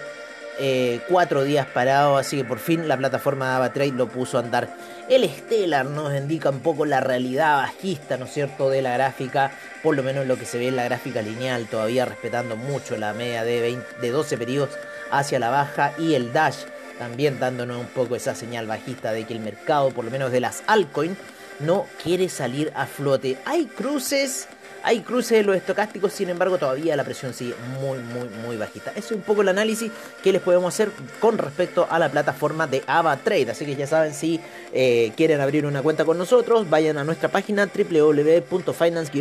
eh, 0.64 1.00
cuatro 1.08 1.42
días 1.42 1.66
parado, 1.66 2.16
así 2.16 2.36
que 2.36 2.44
por 2.44 2.60
fin 2.60 2.86
la 2.86 2.96
plataforma 2.96 3.48
de 3.48 3.56
AvaTrade 3.56 3.90
lo 3.90 4.06
puso 4.06 4.38
a 4.38 4.42
andar. 4.42 4.68
El 5.08 5.28
Stellar 5.28 5.86
nos 5.86 6.14
indica 6.14 6.50
un 6.50 6.60
poco 6.60 6.86
la 6.86 7.00
realidad 7.00 7.56
bajista, 7.56 8.16
¿no 8.16 8.26
es 8.26 8.32
cierto?, 8.32 8.70
de 8.70 8.80
la 8.80 8.92
gráfica, 8.92 9.50
por 9.82 9.96
lo 9.96 10.04
menos 10.04 10.24
lo 10.24 10.38
que 10.38 10.46
se 10.46 10.58
ve 10.58 10.68
en 10.68 10.76
la 10.76 10.84
gráfica 10.84 11.20
lineal, 11.20 11.66
todavía 11.66 12.04
respetando 12.04 12.56
mucho 12.56 12.96
la 12.96 13.12
media 13.12 13.42
de, 13.42 13.76
de 14.00 14.10
12 14.10 14.38
periodos 14.38 14.70
hacia 15.10 15.40
la 15.40 15.50
baja 15.50 15.94
y 15.98 16.14
el 16.14 16.32
Dash 16.32 16.64
también 16.96 17.40
dándonos 17.40 17.80
un 17.80 17.88
poco 17.88 18.14
esa 18.14 18.36
señal 18.36 18.68
bajista 18.68 19.10
de 19.10 19.24
que 19.24 19.34
el 19.34 19.40
mercado, 19.40 19.90
por 19.90 20.04
lo 20.04 20.12
menos 20.12 20.30
de 20.30 20.38
las 20.38 20.62
altcoins, 20.68 21.18
no 21.58 21.86
quiere 22.00 22.28
salir 22.28 22.72
a 22.76 22.86
flote. 22.86 23.36
Hay 23.44 23.66
cruces 23.66 24.46
hay 24.84 25.00
cruces 25.00 25.38
de 25.38 25.44
los 25.44 25.56
estocásticos, 25.56 26.12
sin 26.12 26.28
embargo, 26.28 26.58
todavía 26.58 26.94
la 26.96 27.04
presión 27.04 27.32
sigue 27.34 27.54
muy, 27.80 27.98
muy, 27.98 28.28
muy 28.44 28.56
bajita. 28.56 28.90
Ese 28.90 29.00
es 29.00 29.12
un 29.12 29.22
poco 29.22 29.42
el 29.42 29.48
análisis 29.48 29.92
que 30.22 30.32
les 30.32 30.42
podemos 30.42 30.74
hacer 30.74 30.90
con 31.20 31.38
respecto 31.38 31.86
a 31.88 31.98
la 31.98 32.10
plataforma 32.10 32.66
de 32.66 32.82
AvaTrade. 32.86 33.50
Así 33.50 33.64
que 33.64 33.76
ya 33.76 33.86
saben, 33.86 34.12
si 34.14 34.40
eh, 34.72 35.12
quieren 35.16 35.40
abrir 35.40 35.64
una 35.66 35.82
cuenta 35.82 36.04
con 36.04 36.18
nosotros, 36.18 36.68
vayan 36.68 36.98
a 36.98 37.04
nuestra 37.04 37.28
página 37.28 37.70
www.finance 37.72 39.12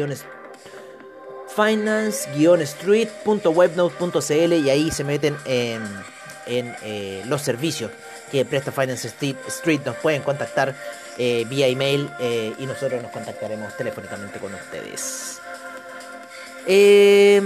finance-street.webnode.cl 1.56 4.54
y 4.54 4.70
ahí 4.70 4.90
se 4.90 5.04
meten 5.04 5.36
en, 5.46 5.84
eh, 6.48 7.24
los 7.28 7.42
servicios 7.42 7.92
que 8.32 8.46
presta 8.46 8.72
Finance 8.72 9.14
Street. 9.48 9.82
Nos 9.86 9.98
pueden 9.98 10.22
contactar 10.22 10.74
eh, 11.18 11.46
vía 11.50 11.68
email 11.68 12.10
y 12.58 12.66
nosotros 12.66 13.02
nos 13.02 13.12
contactaremos 13.12 13.76
telefónicamente 13.76 14.40
con 14.40 14.54
ustedes. 14.54 15.41
Eh, 16.68 17.42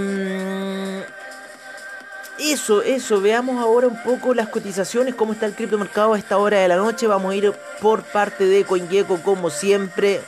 eso, 2.37 2.81
eso, 2.81 3.21
veamos 3.21 3.61
ahora 3.61 3.87
un 3.87 4.01
poco 4.03 4.33
las 4.33 4.49
cotizaciones, 4.49 5.15
cómo 5.15 5.33
está 5.33 5.45
el 5.45 5.53
criptomercado 5.53 6.13
a 6.13 6.17
esta 6.17 6.37
hora 6.37 6.59
de 6.59 6.67
la 6.67 6.75
noche. 6.75 7.07
Vamos 7.07 7.31
a 7.31 7.35
ir 7.35 7.53
por 7.81 8.03
parte 8.03 8.45
de 8.45 8.65
CoinGecko 8.65 9.21
como 9.21 9.49
siempre. 9.49 10.21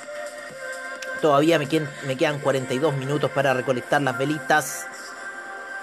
Todavía 1.21 1.59
me 1.59 1.67
quedan, 1.67 1.89
me 2.05 2.15
quedan 2.15 2.39
42 2.39 2.95
minutos 2.95 3.29
para 3.31 3.53
recolectar 3.53 4.01
las 4.01 4.17
velitas. 4.17 4.85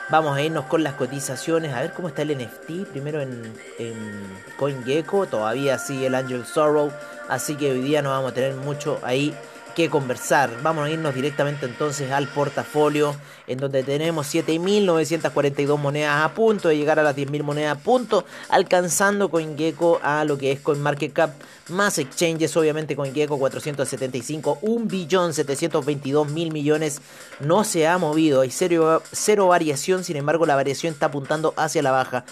Vamos 0.08 0.36
a 0.36 0.42
irnos 0.42 0.64
con 0.66 0.82
las 0.82 0.94
cotizaciones, 0.94 1.74
a 1.74 1.80
ver 1.80 1.92
cómo 1.92 2.08
está 2.08 2.22
el 2.22 2.36
NFT. 2.36 2.88
Primero 2.90 3.20
en, 3.20 3.52
en 3.78 4.22
CoinGecko, 4.56 5.26
todavía 5.26 5.78
sigue 5.78 6.06
el 6.06 6.14
Angel 6.14 6.44
Sorrow. 6.46 6.90
Así 7.28 7.54
que 7.54 7.70
hoy 7.70 7.80
día 7.80 8.02
no 8.02 8.10
vamos 8.10 8.32
a 8.32 8.34
tener 8.34 8.54
mucho 8.54 8.98
ahí 9.02 9.34
que 9.74 9.90
conversar. 9.90 10.50
Vamos 10.62 10.86
a 10.86 10.90
irnos 10.90 11.14
directamente 11.14 11.66
entonces 11.66 12.10
al 12.10 12.28
portafolio, 12.28 13.14
en 13.46 13.58
donde 13.58 13.82
tenemos 13.82 14.32
7.942 14.32 15.78
monedas 15.78 16.24
a 16.24 16.34
punto 16.34 16.68
de 16.68 16.76
llegar 16.76 16.98
a 16.98 17.02
las 17.02 17.16
10.000 17.16 17.42
monedas 17.42 17.76
a 17.76 17.80
punto, 17.80 18.24
alcanzando 18.48 19.28
CoinGecko 19.28 20.00
a 20.02 20.24
lo 20.24 20.38
que 20.38 20.52
es 20.52 20.60
CoinMarketCap, 20.60 21.34
más 21.68 21.98
exchanges, 21.98 22.56
obviamente 22.56 22.96
CoinGecko 22.96 23.38
475, 23.38 24.58
1 24.62 24.86
billón 24.86 25.34
722 25.34 26.30
mil 26.30 26.52
millones, 26.52 27.00
no 27.40 27.64
se 27.64 27.86
ha 27.86 27.98
movido, 27.98 28.42
hay 28.42 28.50
cero, 28.50 29.02
cero 29.12 29.48
variación, 29.48 30.04
sin 30.04 30.16
embargo 30.16 30.46
la 30.46 30.54
variación 30.56 30.92
está 30.92 31.06
apuntando 31.06 31.54
hacia 31.56 31.82
la 31.82 31.90
baja. 31.90 32.24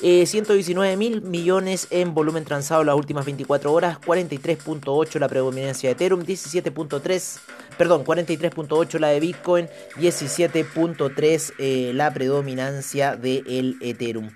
119 0.00 0.96
mil 0.96 1.22
millones 1.22 1.88
en 1.90 2.14
volumen 2.14 2.44
transado 2.44 2.84
las 2.84 2.94
últimas 2.94 3.24
24 3.24 3.72
horas, 3.72 3.98
43.8 4.00 5.18
la 5.18 5.28
predominancia 5.28 5.88
de 5.88 5.92
Ethereum, 5.92 6.22
17.3, 6.24 7.40
perdón, 7.76 8.04
43.8 8.04 8.98
la 8.98 9.08
de 9.08 9.20
Bitcoin, 9.20 9.68
17.3 9.96 11.92
la 11.92 12.12
predominancia 12.12 13.16
del 13.16 13.76
Ethereum. 13.80 14.30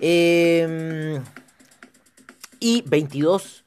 Em, 0.00 1.22
y 2.60 2.82
22 2.86 3.57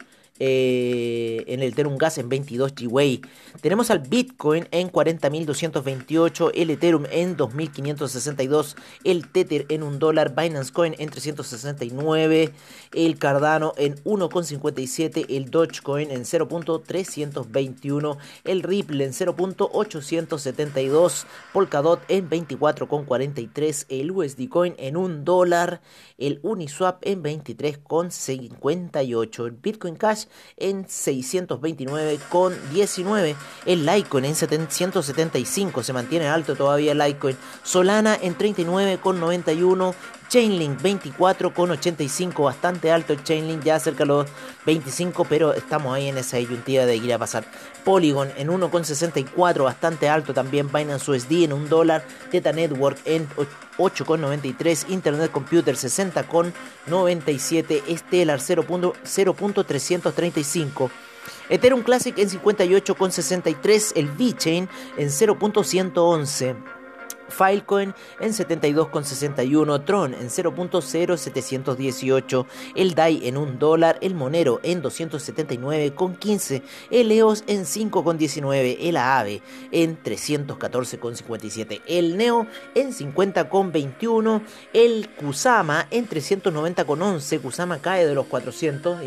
eh, 0.43 1.43
en 1.45 1.62
el 1.62 1.69
Ethereum 1.69 1.98
Gas 1.98 2.17
en 2.17 2.27
22 2.27 2.74
GWay. 2.74 3.21
Tenemos 3.62 3.91
al 3.91 4.00
Bitcoin 4.00 4.67
en 4.71 4.91
40.228, 4.91 6.50
el 6.55 6.71
Ethereum 6.71 7.05
en 7.12 7.38
2.562, 7.38 8.75
el 9.03 9.29
Tether 9.29 9.67
en 9.69 9.83
1 9.83 10.00
dólar, 10.00 10.33
Binance 10.36 10.74
Coin 10.74 10.95
en 10.98 11.12
369, 11.12 12.50
el 12.93 13.19
Cardano 13.19 13.74
en 13.77 14.03
1,57, 14.03 15.27
el 15.29 15.51
Dogecoin 15.51 16.10
en 16.10 16.24
0.321, 16.24 18.17
el 18.43 18.63
Ripple 18.63 19.05
en 19.05 19.12
0.872, 19.12 21.25
Polkadot 21.53 22.01
en 22.07 22.27
24,43, 22.27 23.86
el 23.89 24.10
USD 24.10 24.50
Coin 24.50 24.74
en 24.79 24.98
1 24.98 25.24
dólar, 25.24 25.81
el 26.17 26.39
Uniswap 26.41 26.98
en 27.03 27.21
23,58, 27.21 29.45
el 29.45 29.51
Bitcoin 29.51 29.95
Cash 29.95 30.25
en 30.57 30.85
629,19. 30.85 33.35
El 33.65 33.85
Litecoin 33.85 34.25
en 34.25 34.35
775 34.35 35.83
se 35.83 35.93
mantiene 35.93 36.27
alto 36.27 36.55
todavía 36.55 36.93
el 36.93 37.00
Litecoin. 37.00 37.38
Solana 37.63 38.17
en 38.21 38.38
39,91. 38.38 39.95
Chainlink 40.31 40.81
24,85, 40.81 42.45
bastante 42.45 42.89
alto 42.89 43.15
Chainlink, 43.15 43.65
ya 43.65 43.77
cerca 43.81 44.03
de 44.03 44.05
los 44.05 44.29
25, 44.65 45.25
pero 45.25 45.51
estamos 45.51 45.93
ahí 45.93 46.07
en 46.07 46.17
esa 46.17 46.38
disyuntiva 46.38 46.85
de 46.85 46.95
ir 46.95 47.13
a 47.13 47.19
pasar. 47.19 47.43
Polygon 47.83 48.31
en 48.38 48.47
1,64, 48.47 49.65
bastante 49.65 50.07
alto 50.07 50.33
también. 50.33 50.71
Binance 50.71 51.11
USD 51.11 51.43
en 51.43 51.51
1 51.51 51.67
dólar. 51.67 52.05
Teta 52.31 52.53
Network 52.53 52.97
en 53.03 53.27
8,93. 53.77 54.89
Internet 54.89 55.31
Computer 55.31 55.75
60,97. 55.75 57.97
Stellar 57.97 58.39
0.335. 58.39 60.89
Ethereum 61.49 61.83
Classic 61.83 62.17
en 62.17 62.29
58,63. 62.29 63.91
El 63.95 64.07
VeChain 64.09 64.67
en 64.97 65.09
0.111. 65.09 66.80
Filecoin 67.31 67.93
en 68.19 68.31
72,61, 68.31 69.85
Tron 69.85 70.13
en 70.13 70.29
0.0718, 70.29 72.45
el 72.75 72.93
DAI 72.93 73.27
en 73.27 73.38
1 73.38 73.53
dólar, 73.57 73.97
el 74.01 74.13
Monero 74.15 74.59
en 74.63 74.83
279,15, 74.83 76.61
el 76.89 77.11
EOS 77.11 77.43
en 77.47 77.63
5,19, 77.63 78.77
el 78.81 78.97
AAVE 78.97 79.41
en 79.71 80.03
314,57, 80.03 81.81
el 81.88 82.17
NEO 82.17 82.45
en 82.75 82.93
50,21, 82.93 84.41
el 84.73 85.09
Kusama 85.09 85.88
en 85.91 86.07
390,11, 86.07 87.41
Kusama 87.41 87.79
cae 87.79 88.05
de 88.05 88.13
los 88.13 88.27
400, 88.27 89.00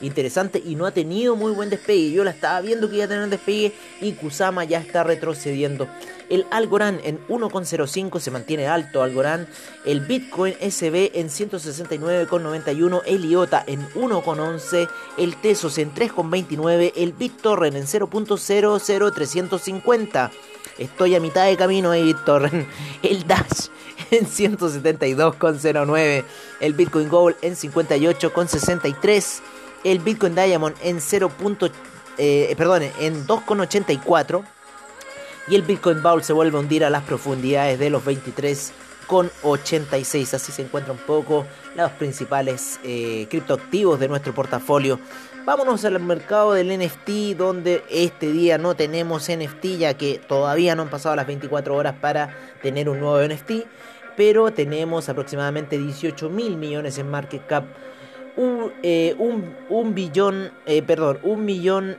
interesante 0.00 0.62
y 0.64 0.74
no 0.74 0.86
ha 0.86 0.92
tenido 0.92 1.36
muy 1.36 1.52
buen 1.52 1.70
despegue, 1.70 2.10
yo 2.10 2.24
la 2.24 2.30
estaba 2.30 2.60
viendo 2.60 2.88
que 2.88 2.96
iba 2.96 3.04
a 3.04 3.08
tener 3.08 3.28
despegue 3.28 3.74
y 4.00 4.12
Kusama 4.12 4.64
ya 4.64 4.78
está 4.78 5.04
retrocediendo. 5.04 5.86
El 6.28 6.46
Algorand 6.50 7.00
en 7.04 7.24
1,05 7.28 8.20
se 8.20 8.30
mantiene 8.30 8.66
alto 8.66 9.02
Algorand. 9.02 9.48
El 9.84 10.00
Bitcoin 10.00 10.54
SB 10.54 11.12
en 11.14 11.28
169,91. 11.28 13.02
El 13.06 13.24
IOTA 13.24 13.64
en 13.66 13.88
1,11. 13.90 14.88
El 15.16 15.36
Tesos 15.36 15.78
en 15.78 15.94
3,29. 15.94 16.92
El 16.96 17.12
BitTorrent 17.12 17.76
en 17.76 17.84
0.00350. 17.84 20.30
Estoy 20.78 21.14
a 21.16 21.20
mitad 21.20 21.46
de 21.46 21.56
camino 21.56 21.90
ahí, 21.90 22.04
BitTorrent. 22.04 22.68
El 23.02 23.26
Dash 23.26 23.68
en 24.10 24.26
172,09. 24.26 26.24
El 26.60 26.74
Bitcoin 26.74 27.08
Gold 27.08 27.36
en 27.42 27.56
58,63. 27.56 29.40
El 29.84 30.00
Bitcoin 30.00 30.34
Diamond 30.34 30.74
en 30.82 31.00
0. 31.00 31.30
Eh, 32.18 32.54
perdón, 32.56 32.82
en 33.00 33.26
2,84 33.26 34.44
y 35.50 35.54
el 35.54 35.62
Bitcoin 35.62 36.02
Bowl 36.02 36.22
se 36.22 36.34
vuelve 36.34 36.58
a 36.58 36.60
hundir 36.60 36.84
a 36.84 36.90
las 36.90 37.04
profundidades 37.04 37.78
de 37.78 37.88
los 37.90 38.04
23,86. 38.04 40.34
Así 40.34 40.52
se 40.52 40.60
encuentran 40.62 40.98
un 40.98 41.02
poco 41.04 41.46
los 41.74 41.90
principales 41.92 42.78
eh, 42.84 43.26
criptoactivos 43.30 43.98
de 43.98 44.08
nuestro 44.08 44.34
portafolio. 44.34 45.00
Vámonos 45.46 45.86
al 45.86 45.98
mercado 46.00 46.52
del 46.52 46.78
NFT, 46.78 47.34
donde 47.36 47.82
este 47.88 48.30
día 48.30 48.58
no 48.58 48.74
tenemos 48.74 49.30
NFT, 49.30 49.64
ya 49.78 49.94
que 49.94 50.18
todavía 50.18 50.74
no 50.74 50.82
han 50.82 50.90
pasado 50.90 51.16
las 51.16 51.26
24 51.26 51.74
horas 51.74 51.94
para 51.98 52.36
tener 52.60 52.90
un 52.90 53.00
nuevo 53.00 53.26
NFT, 53.26 53.52
pero 54.16 54.50
tenemos 54.50 55.08
aproximadamente 55.08 55.78
18 55.78 56.28
mil 56.28 56.58
millones 56.58 56.98
en 56.98 57.10
market 57.10 57.46
cap. 57.46 57.64
Un, 58.36 58.70
eh, 58.82 59.16
billón, 59.94 60.50
eh, 60.66 60.82
perdón, 60.82 61.20
un 61.22 61.46
millón 61.46 61.96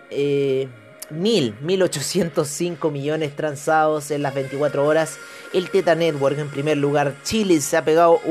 mil, 1.09 1.55
1805 1.61 2.91
millones 2.91 3.35
transados 3.35 4.11
en 4.11 4.21
las 4.21 4.33
24 4.33 4.85
horas. 4.85 5.17
El 5.53 5.69
Teta 5.69 5.95
Network 5.95 6.37
en 6.37 6.49
primer 6.49 6.77
lugar. 6.77 7.15
Chilis 7.23 7.65
se 7.65 7.77
ha 7.77 7.85
pegado 7.85 8.21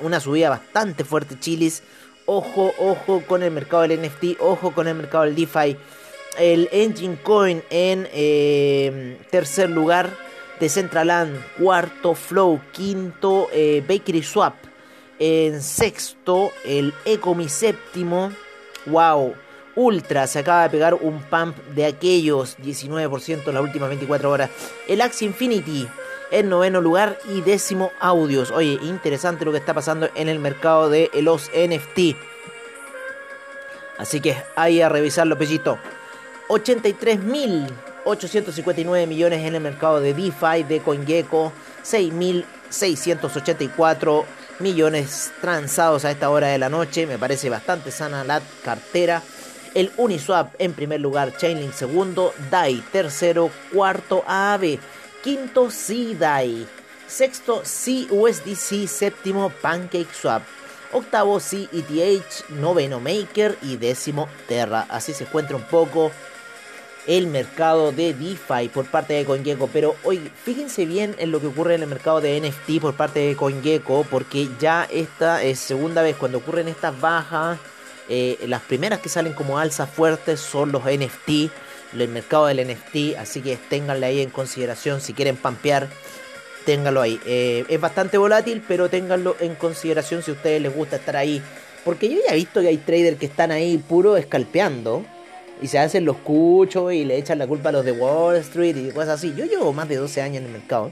una 0.00 0.20
subida 0.20 0.50
bastante 0.50 1.04
fuerte. 1.04 1.38
Chilis, 1.38 1.82
ojo, 2.26 2.72
ojo 2.78 3.22
con 3.26 3.42
el 3.42 3.50
mercado 3.50 3.82
del 3.82 4.00
NFT, 4.00 4.40
ojo 4.40 4.72
con 4.72 4.88
el 4.88 4.94
mercado 4.94 5.24
del 5.24 5.34
DeFi. 5.34 5.76
El 6.38 6.68
Engine 6.72 7.18
Coin 7.22 7.62
en 7.70 8.08
eh, 8.12 9.18
tercer 9.30 9.70
lugar. 9.70 10.10
Decentraland, 10.60 11.38
cuarto 11.58 12.14
Flow, 12.14 12.60
quinto 12.72 13.48
eh, 13.52 13.84
Bakery 13.86 14.22
Swap. 14.22 14.54
En 15.18 15.62
sexto, 15.62 16.50
el 16.64 16.94
Ecomi 17.04 17.48
séptimo. 17.48 18.32
Wow, 18.86 19.34
Ultra 19.76 20.26
se 20.26 20.38
acaba 20.38 20.62
de 20.64 20.70
pegar 20.70 20.94
un 20.94 21.22
pump 21.22 21.56
de 21.74 21.84
aquellos 21.84 22.56
19% 22.58 23.46
en 23.46 23.54
las 23.54 23.62
últimas 23.62 23.90
24 23.90 24.30
horas. 24.30 24.48
El 24.88 25.02
Axie 25.02 25.26
Infinity 25.26 25.86
en 26.30 26.48
noveno 26.48 26.80
lugar 26.80 27.18
y 27.28 27.42
décimo 27.42 27.92
Audios. 28.00 28.50
Oye, 28.50 28.78
interesante 28.82 29.44
lo 29.44 29.52
que 29.52 29.58
está 29.58 29.74
pasando 29.74 30.08
en 30.14 30.30
el 30.30 30.38
mercado 30.38 30.88
de 30.88 31.10
los 31.20 31.50
NFT. 31.50 32.16
Así 33.98 34.20
que 34.20 34.34
ahí 34.56 34.80
a 34.80 34.88
revisarlo, 34.88 35.36
pellito. 35.38 35.78
83.859 36.48 39.06
millones 39.06 39.46
en 39.46 39.54
el 39.54 39.60
mercado 39.60 40.00
de 40.00 40.14
DeFi 40.14 40.62
de 40.62 40.80
CoinGecko. 40.80 41.52
6.684 41.84 44.24
millones 44.58 45.32
transados 45.40 46.04
a 46.06 46.10
esta 46.10 46.30
hora 46.30 46.48
de 46.48 46.58
la 46.58 46.70
noche. 46.70 47.06
Me 47.06 47.18
parece 47.18 47.50
bastante 47.50 47.90
sana 47.90 48.24
la 48.24 48.40
cartera 48.64 49.22
el 49.76 49.92
Uniswap 49.98 50.54
en 50.58 50.72
primer 50.72 51.02
lugar, 51.02 51.36
Chainlink 51.36 51.74
segundo, 51.74 52.32
DAI 52.50 52.82
tercero, 52.90 53.50
cuarto 53.70 54.24
AAV, 54.26 54.78
quinto 55.22 55.68
CDAI, 55.68 56.66
sexto 57.06 57.62
CUSDC, 57.62 58.88
séptimo 58.88 59.50
PancakeSwap, 59.50 60.42
octavo 60.92 61.38
CETH, 61.40 62.48
noveno 62.48 63.00
Maker 63.00 63.58
y 63.60 63.76
décimo 63.76 64.28
Terra. 64.48 64.86
Así 64.88 65.12
se 65.12 65.24
encuentra 65.24 65.56
un 65.56 65.64
poco 65.64 66.10
el 67.06 67.26
mercado 67.26 67.92
de 67.92 68.14
DeFi 68.14 68.70
por 68.72 68.86
parte 68.86 69.12
de 69.12 69.26
CoinGecko. 69.26 69.68
Pero 69.70 69.94
hoy, 70.04 70.32
fíjense 70.42 70.86
bien 70.86 71.14
en 71.18 71.30
lo 71.30 71.40
que 71.40 71.48
ocurre 71.48 71.74
en 71.74 71.82
el 71.82 71.88
mercado 71.88 72.22
de 72.22 72.40
NFT 72.40 72.80
por 72.80 72.94
parte 72.94 73.20
de 73.20 73.36
CoinGecko, 73.36 74.06
porque 74.10 74.48
ya 74.58 74.88
esta 74.90 75.42
es 75.42 75.58
segunda 75.58 76.00
vez 76.00 76.16
cuando 76.16 76.38
ocurren 76.38 76.66
estas 76.66 76.98
bajas 76.98 77.58
eh, 78.08 78.38
las 78.46 78.62
primeras 78.62 79.00
que 79.00 79.08
salen 79.08 79.32
como 79.32 79.58
alza 79.58 79.86
fuertes 79.86 80.40
son 80.40 80.72
los 80.72 80.84
NFT, 80.84 81.50
el 81.92 82.08
mercado 82.08 82.46
del 82.46 82.66
NFT, 82.66 83.16
así 83.18 83.40
que 83.40 83.56
ténganlo 83.56 84.06
ahí 84.06 84.20
en 84.20 84.30
consideración 84.30 85.00
si 85.00 85.12
quieren 85.12 85.36
pampear. 85.36 85.88
Ténganlo 86.64 87.00
ahí. 87.00 87.20
Eh, 87.26 87.64
es 87.68 87.80
bastante 87.80 88.18
volátil, 88.18 88.62
pero 88.66 88.88
ténganlo 88.88 89.36
en 89.40 89.54
consideración 89.54 90.22
si 90.22 90.32
a 90.32 90.34
ustedes 90.34 90.60
les 90.60 90.74
gusta 90.74 90.96
estar 90.96 91.16
ahí. 91.16 91.40
Porque 91.84 92.08
yo 92.08 92.18
ya 92.26 92.32
he 92.32 92.36
visto 92.36 92.60
que 92.60 92.68
hay 92.68 92.78
traders 92.78 93.18
que 93.18 93.26
están 93.26 93.52
ahí 93.52 93.78
puro 93.78 94.16
escalpeando 94.16 95.04
y 95.62 95.68
se 95.68 95.78
hacen 95.78 96.04
los 96.04 96.16
cuchos 96.18 96.92
y 96.92 97.04
le 97.04 97.16
echan 97.16 97.38
la 97.38 97.46
culpa 97.46 97.68
a 97.68 97.72
los 97.72 97.84
de 97.84 97.92
Wall 97.92 98.36
Street 98.36 98.76
y 98.76 98.90
cosas 98.90 99.20
así. 99.20 99.32
Yo 99.36 99.44
llevo 99.44 99.72
más 99.72 99.88
de 99.88 99.96
12 99.96 100.20
años 100.20 100.38
en 100.38 100.46
el 100.46 100.52
mercado, 100.52 100.90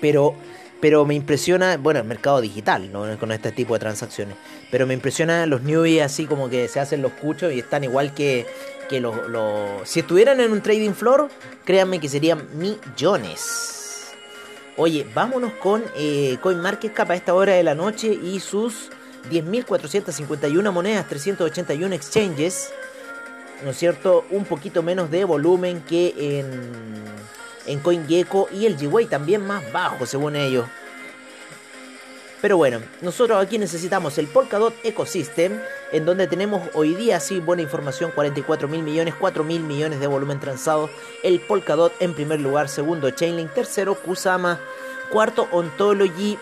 pero 0.00 0.34
pero 0.80 1.04
me 1.04 1.14
impresiona, 1.14 1.76
bueno, 1.76 2.00
el 2.00 2.06
mercado 2.06 2.40
digital, 2.40 2.92
¿no? 2.92 3.18
Con 3.18 3.32
este 3.32 3.50
tipo 3.52 3.74
de 3.74 3.80
transacciones. 3.80 4.36
Pero 4.70 4.86
me 4.86 4.94
impresiona 4.94 5.46
los 5.46 5.62
newbies 5.62 6.02
así 6.02 6.26
como 6.26 6.48
que 6.48 6.68
se 6.68 6.80
hacen 6.80 7.02
los 7.02 7.12
cuchos 7.12 7.52
y 7.52 7.58
están 7.58 7.84
igual 7.84 8.14
que, 8.14 8.46
que 8.88 9.00
los, 9.00 9.16
Si 9.84 10.00
estuvieran 10.00 10.40
en 10.40 10.52
un 10.52 10.62
trading 10.62 10.92
floor, 10.92 11.28
créanme 11.64 11.98
que 11.98 12.08
serían 12.08 12.46
millones. 12.58 14.12
Oye, 14.76 15.04
vámonos 15.12 15.52
con 15.54 15.82
eh, 15.96 16.38
CoinMarketCap 16.40 17.10
a 17.10 17.14
esta 17.16 17.34
hora 17.34 17.54
de 17.54 17.64
la 17.64 17.74
noche 17.74 18.08
y 18.08 18.38
sus 18.38 18.90
10.451 19.30 20.72
monedas, 20.72 21.08
381 21.08 21.94
exchanges. 21.94 22.70
¿No 23.64 23.70
es 23.70 23.76
cierto? 23.76 24.24
Un 24.30 24.44
poquito 24.44 24.84
menos 24.84 25.10
de 25.10 25.24
volumen 25.24 25.82
que 25.82 26.14
en, 26.16 26.46
en 27.68 27.80
CoinGecko 27.80 28.48
y 28.52 28.66
el 28.66 28.76
G-Way 28.76 29.06
también 29.06 29.46
más 29.46 29.70
bajo 29.72 30.06
según 30.06 30.36
ellos. 30.36 30.66
Pero 32.40 32.56
bueno, 32.56 32.80
nosotros 33.00 33.42
aquí 33.42 33.58
necesitamos 33.58 34.16
el 34.18 34.28
Polkadot 34.28 34.72
Ecosystem, 34.84 35.60
en 35.90 36.04
donde 36.04 36.28
tenemos 36.28 36.62
hoy 36.74 36.94
día 36.94 37.18
sí 37.18 37.40
buena 37.40 37.62
información, 37.62 38.12
44 38.12 38.68
mil 38.68 38.82
millones, 38.82 39.14
4 39.18 39.42
mil 39.42 39.62
millones 39.62 39.98
de 39.98 40.06
volumen 40.06 40.38
transado. 40.38 40.88
El 41.24 41.40
Polkadot 41.40 41.92
en 42.00 42.14
primer 42.14 42.38
lugar, 42.38 42.68
segundo 42.68 43.10
Chainlink, 43.10 43.52
tercero 43.54 43.96
Kusama, 43.96 44.60
cuarto 45.10 45.48
Ontology, 45.50 46.38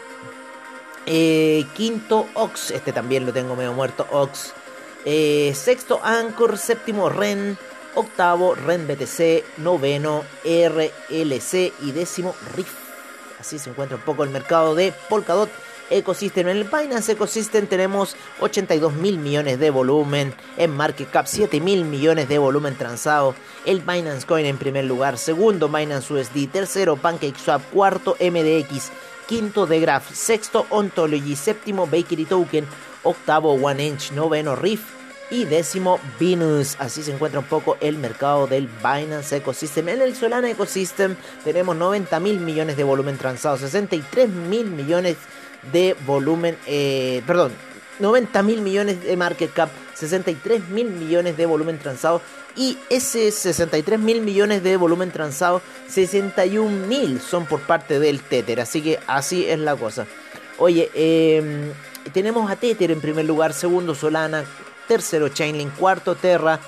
eh, 1.06 1.64
quinto 1.74 2.26
Ox, 2.34 2.72
este 2.72 2.92
también 2.92 3.24
lo 3.24 3.32
tengo 3.32 3.56
medio 3.56 3.72
muerto, 3.72 4.06
Ox. 4.10 4.52
Eh, 5.06 5.52
sexto 5.54 6.00
Anchor, 6.02 6.58
séptimo 6.58 7.08
Ren, 7.08 7.56
octavo 7.96 8.54
Ren 8.54 8.86
BTC, 8.86 9.58
noveno 9.58 10.22
RLC 10.44 11.72
y 11.82 11.92
décimo 11.92 12.34
Riff. 12.54 12.72
Así 13.40 13.58
se 13.58 13.70
encuentra 13.70 13.96
un 13.96 14.02
poco 14.04 14.22
el 14.22 14.30
mercado 14.30 14.74
de 14.74 14.92
Polkadot 15.08 15.50
Ecosystem. 15.90 16.48
En 16.48 16.56
el 16.56 16.64
Binance 16.64 17.12
Ecosystem 17.12 17.66
tenemos 17.66 18.16
82 18.40 18.94
mil 18.94 19.18
millones 19.18 19.58
de 19.58 19.70
volumen. 19.70 20.34
En 20.56 20.70
Market 20.70 21.10
Cap 21.10 21.26
7 21.26 21.60
mil 21.60 21.84
millones 21.84 22.28
de 22.28 22.38
volumen 22.38 22.76
transado. 22.76 23.34
El 23.64 23.80
Binance 23.80 24.26
Coin 24.26 24.46
en 24.46 24.58
primer 24.58 24.84
lugar. 24.84 25.18
Segundo 25.18 25.68
Binance 25.68 26.12
USD. 26.12 26.50
Tercero 26.50 26.96
PancakeSwap. 26.96 27.62
Cuarto 27.70 28.16
MDX. 28.20 28.90
Quinto 29.26 29.66
The 29.66 29.80
Graph. 29.80 30.12
Sexto 30.12 30.66
Ontology. 30.70 31.36
Séptimo 31.36 31.86
Bakery 31.86 32.24
Token. 32.24 32.66
Octavo 33.04 33.52
One 33.52 33.86
Inch. 33.86 34.12
Noveno 34.12 34.56
Riff 34.56 34.95
y 35.30 35.44
décimo 35.44 36.00
Venus. 36.18 36.76
Así 36.78 37.02
se 37.02 37.12
encuentra 37.12 37.40
un 37.40 37.46
poco 37.46 37.76
el 37.80 37.98
mercado 37.98 38.46
del 38.46 38.68
Binance 38.82 39.36
Ecosystem. 39.36 39.88
En 39.88 40.02
el 40.02 40.14
Solana 40.14 40.50
Ecosystem 40.50 41.16
tenemos 41.44 41.76
90 41.76 42.20
mil 42.20 42.40
millones 42.40 42.76
de 42.76 42.84
volumen 42.84 43.18
transado, 43.18 43.56
63 43.56 44.28
mil 44.28 44.66
millones 44.66 45.16
de 45.72 45.96
volumen, 46.06 46.56
eh, 46.66 47.22
perdón, 47.26 47.52
90 47.98 48.42
mil 48.42 48.60
millones 48.60 49.02
de 49.02 49.16
market 49.16 49.52
cap, 49.52 49.70
63 49.94 50.68
mil 50.68 50.90
millones 50.90 51.36
de 51.36 51.46
volumen 51.46 51.78
transado 51.78 52.20
y 52.54 52.78
ese 52.90 53.30
63 53.30 53.98
mil 53.98 54.20
millones 54.22 54.62
de 54.62 54.76
volumen 54.76 55.10
transado, 55.10 55.62
61 55.88 56.86
mil 56.86 57.20
son 57.20 57.46
por 57.46 57.60
parte 57.60 57.98
del 57.98 58.20
Tether, 58.20 58.60
así 58.60 58.82
que 58.82 58.98
así 59.06 59.46
es 59.46 59.58
la 59.58 59.76
cosa. 59.76 60.06
Oye, 60.58 60.90
em, 60.94 61.72
tenemos 62.12 62.50
a 62.50 62.56
Tether 62.56 62.90
en 62.90 63.00
primer 63.00 63.24
lugar, 63.26 63.52
segundo 63.52 63.94
Solana, 63.94 64.44
tercero 64.86 65.28
Chainlink, 65.28 65.74
cuarto 65.76 66.14
Terra, 66.14 66.60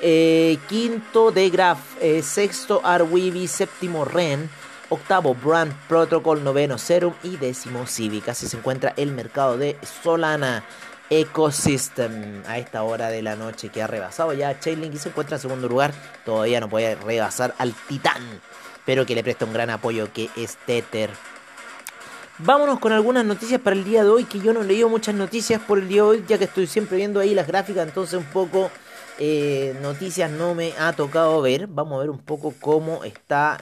eh, 0.00 0.58
quinto 0.68 1.30
Degraph, 1.30 1.80
eh, 2.00 2.22
sexto 2.22 2.80
Arweavy, 2.84 3.46
séptimo 3.46 4.04
Ren 4.04 4.50
octavo 4.88 5.34
Brand 5.34 5.72
Protocol, 5.88 6.44
noveno 6.44 6.78
Serum 6.78 7.14
y 7.22 7.36
décimo 7.36 7.86
Civic. 7.86 8.28
Así 8.28 8.46
se 8.46 8.56
encuentra 8.56 8.94
el 8.96 9.12
mercado 9.12 9.56
de 9.58 9.76
Solana 10.02 10.64
Ecosystem 11.10 12.42
a 12.46 12.58
esta 12.58 12.82
hora 12.82 13.08
de 13.08 13.22
la 13.22 13.36
noche 13.36 13.68
que 13.68 13.82
ha 13.82 13.86
rebasado 13.86 14.32
ya 14.32 14.58
Chainlink 14.58 14.94
y 14.94 14.98
se 14.98 15.10
encuentra 15.10 15.36
en 15.36 15.42
segundo 15.42 15.68
lugar. 15.68 15.92
Todavía 16.24 16.60
no 16.60 16.68
puede 16.68 16.94
rebasar 16.94 17.54
al 17.58 17.74
Titán, 17.88 18.40
pero 18.84 19.04
que 19.04 19.14
le 19.14 19.22
presta 19.22 19.44
un 19.44 19.52
gran 19.52 19.70
apoyo 19.70 20.12
que 20.12 20.30
es 20.36 20.56
Tether. 20.66 21.10
Vámonos 22.38 22.80
con 22.80 22.92
algunas 22.92 23.24
noticias 23.24 23.60
para 23.60 23.76
el 23.76 23.84
día 23.84 24.02
de 24.02 24.10
hoy, 24.10 24.24
que 24.24 24.40
yo 24.40 24.52
no 24.52 24.62
he 24.62 24.64
leído 24.64 24.88
muchas 24.88 25.14
noticias 25.14 25.60
por 25.60 25.78
el 25.78 25.88
día 25.88 26.02
de 26.02 26.08
hoy, 26.08 26.24
ya 26.26 26.36
que 26.36 26.44
estoy 26.44 26.66
siempre 26.66 26.96
viendo 26.96 27.20
ahí 27.20 27.34
las 27.34 27.46
gráficas, 27.46 27.86
entonces 27.86 28.18
un 28.18 28.26
poco 28.26 28.70
eh, 29.18 29.76
noticias 29.80 30.30
no 30.30 30.54
me 30.54 30.72
ha 30.78 30.92
tocado 30.92 31.40
ver. 31.40 31.68
Vamos 31.68 31.96
a 31.96 32.00
ver 32.00 32.10
un 32.10 32.18
poco 32.18 32.52
cómo 32.60 33.04
está 33.04 33.58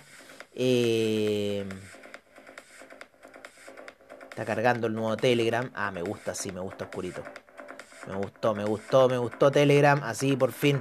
eh, 0.55 1.67
está 4.31 4.45
cargando 4.45 4.87
el 4.87 4.95
nuevo 4.95 5.17
Telegram. 5.17 5.71
Ah, 5.75 5.91
me 5.91 6.03
gusta, 6.03 6.35
sí, 6.35 6.53
me 6.53 6.61
gusta 6.61 6.85
oscurito. 6.85 7.23
Me 8.07 8.17
gustó, 8.17 8.55
me 8.55 8.65
gustó, 8.65 9.09
me 9.09 9.19
gustó 9.19 9.51
Telegram. 9.51 10.03
Así 10.03 10.37
por 10.37 10.53
fin. 10.53 10.81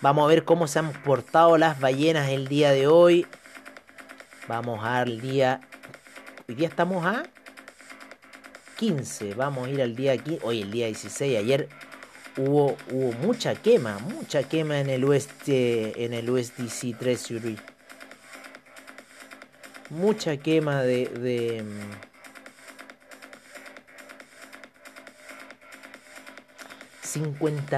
Vamos 0.00 0.24
a 0.24 0.28
ver 0.28 0.44
cómo 0.44 0.66
se 0.66 0.78
han 0.80 0.92
portado 0.92 1.56
las 1.56 1.78
ballenas 1.78 2.30
el 2.30 2.48
día 2.48 2.72
de 2.72 2.88
hoy. 2.88 3.26
Vamos 4.48 4.80
al 4.84 5.20
día. 5.20 5.60
Hoy 6.50 6.56
día 6.56 6.66
estamos 6.66 7.06
a 7.06 7.22
15. 8.76 9.34
Vamos 9.34 9.68
a 9.68 9.70
ir 9.70 9.80
al 9.80 9.94
día 9.94 10.10
aquí. 10.10 10.36
Hoy 10.42 10.62
el 10.62 10.72
día 10.72 10.86
16. 10.86 11.38
Ayer 11.38 11.68
hubo, 12.36 12.76
hubo 12.90 13.12
mucha 13.24 13.54
quema. 13.54 14.00
Mucha 14.00 14.42
quema 14.42 14.80
en 14.80 14.90
el 14.90 15.04
oeste. 15.04 16.04
En 16.04 16.12
el 16.12 16.28
USDC 16.28 16.98
Treasury 16.98 17.56
mucha 19.90 20.38
quema 20.38 20.82
de, 20.82 21.06
de 21.06 21.62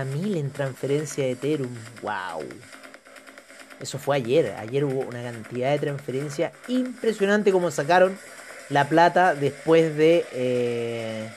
mil 0.06 0.36
en 0.38 0.50
transferencia 0.50 1.24
de 1.24 1.32
Ethereum. 1.32 1.76
¡Wow! 2.00 2.48
Eso 3.80 3.98
fue 3.98 4.16
ayer. 4.16 4.54
Ayer 4.58 4.82
hubo 4.86 5.00
una 5.00 5.22
cantidad 5.22 5.72
de 5.72 5.78
transferencia 5.78 6.52
impresionante 6.68 7.52
como 7.52 7.70
sacaron 7.70 8.16
la 8.72 8.88
plata 8.88 9.34
después 9.34 9.96
de. 9.96 10.24
Eh, 10.32 11.28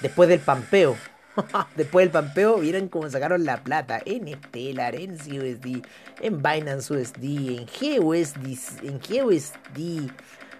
después 0.00 0.28
del 0.28 0.40
pampeo. 0.40 0.96
Después 1.76 2.04
del 2.04 2.10
pampeo, 2.10 2.58
vieron 2.58 2.88
cómo 2.88 3.08
sacaron 3.08 3.44
la 3.44 3.62
plata 3.62 4.02
en 4.04 4.28
Stellar, 4.28 4.96
en 4.96 5.16
CUSD, 5.16 5.80
en 6.20 6.42
Binance 6.42 6.92
USD, 6.92 7.22
en 7.22 7.66
GUSD, 7.66 8.58
en 8.82 8.98
GUSD. 8.98 10.10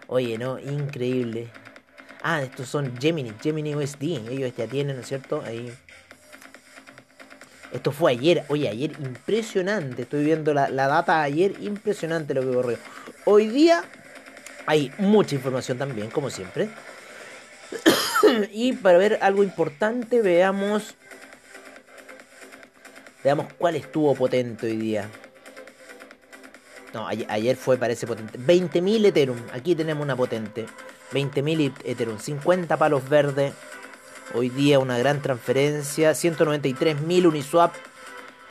Oye, 0.07 0.39
no, 0.39 0.59
increíble. 0.61 1.49
Ah, 2.23 2.41
estos 2.43 2.69
son 2.69 2.97
Gemini, 2.99 3.33
Gemini 3.43 3.75
USD. 3.75 4.31
Ellos 4.31 4.53
ya 4.57 4.69
tienen, 4.69 4.97
¿no 4.97 5.03
es 5.03 5.09
cierto? 5.09 5.43
Ahí. 5.45 5.73
Esto 7.73 7.91
fue 7.91 8.13
ayer, 8.13 8.45
oye, 8.49 8.69
ayer 8.69 8.93
impresionante. 9.01 10.03
Estoy 10.03 10.25
viendo 10.25 10.55
la, 10.55 10.71
la 10.71 10.87
data 10.87 11.21
ayer, 11.21 11.57
impresionante 11.61 12.33
lo 12.33 12.43
que 12.43 12.49
ocurrió. 12.49 12.79
Hoy 13.25 13.49
día 13.49 13.85
hay 14.67 14.93
mucha 14.99 15.35
información 15.35 15.79
también, 15.79 16.11
como 16.11 16.31
siempre. 16.31 16.71
y 18.53 18.73
para 18.73 18.99
ver 18.99 19.19
algo 19.23 19.43
importante, 19.43 20.23
veamos. 20.23 20.95
Veamos 23.23 23.53
cuál 23.59 23.77
estuvo 23.77 24.15
potente 24.15 24.67
hoy 24.67 24.77
día. 24.77 25.09
No, 26.93 27.07
ayer, 27.07 27.57
fue, 27.57 27.77
parece 27.77 28.07
potente. 28.07 28.39
20.000 28.39 29.07
Ethereum. 29.07 29.39
Aquí 29.53 29.75
tenemos 29.75 30.03
una 30.03 30.17
potente. 30.17 30.67
20.000 31.13 31.73
Ethereum. 31.85 32.19
50 32.19 32.77
palos 32.77 33.09
verdes. 33.09 33.53
Hoy 34.35 34.49
día 34.49 34.79
una 34.79 34.99
gran 34.99 35.23
transferencia. 35.23 36.13
193.000 36.13 37.27
Uniswap. 37.27 37.75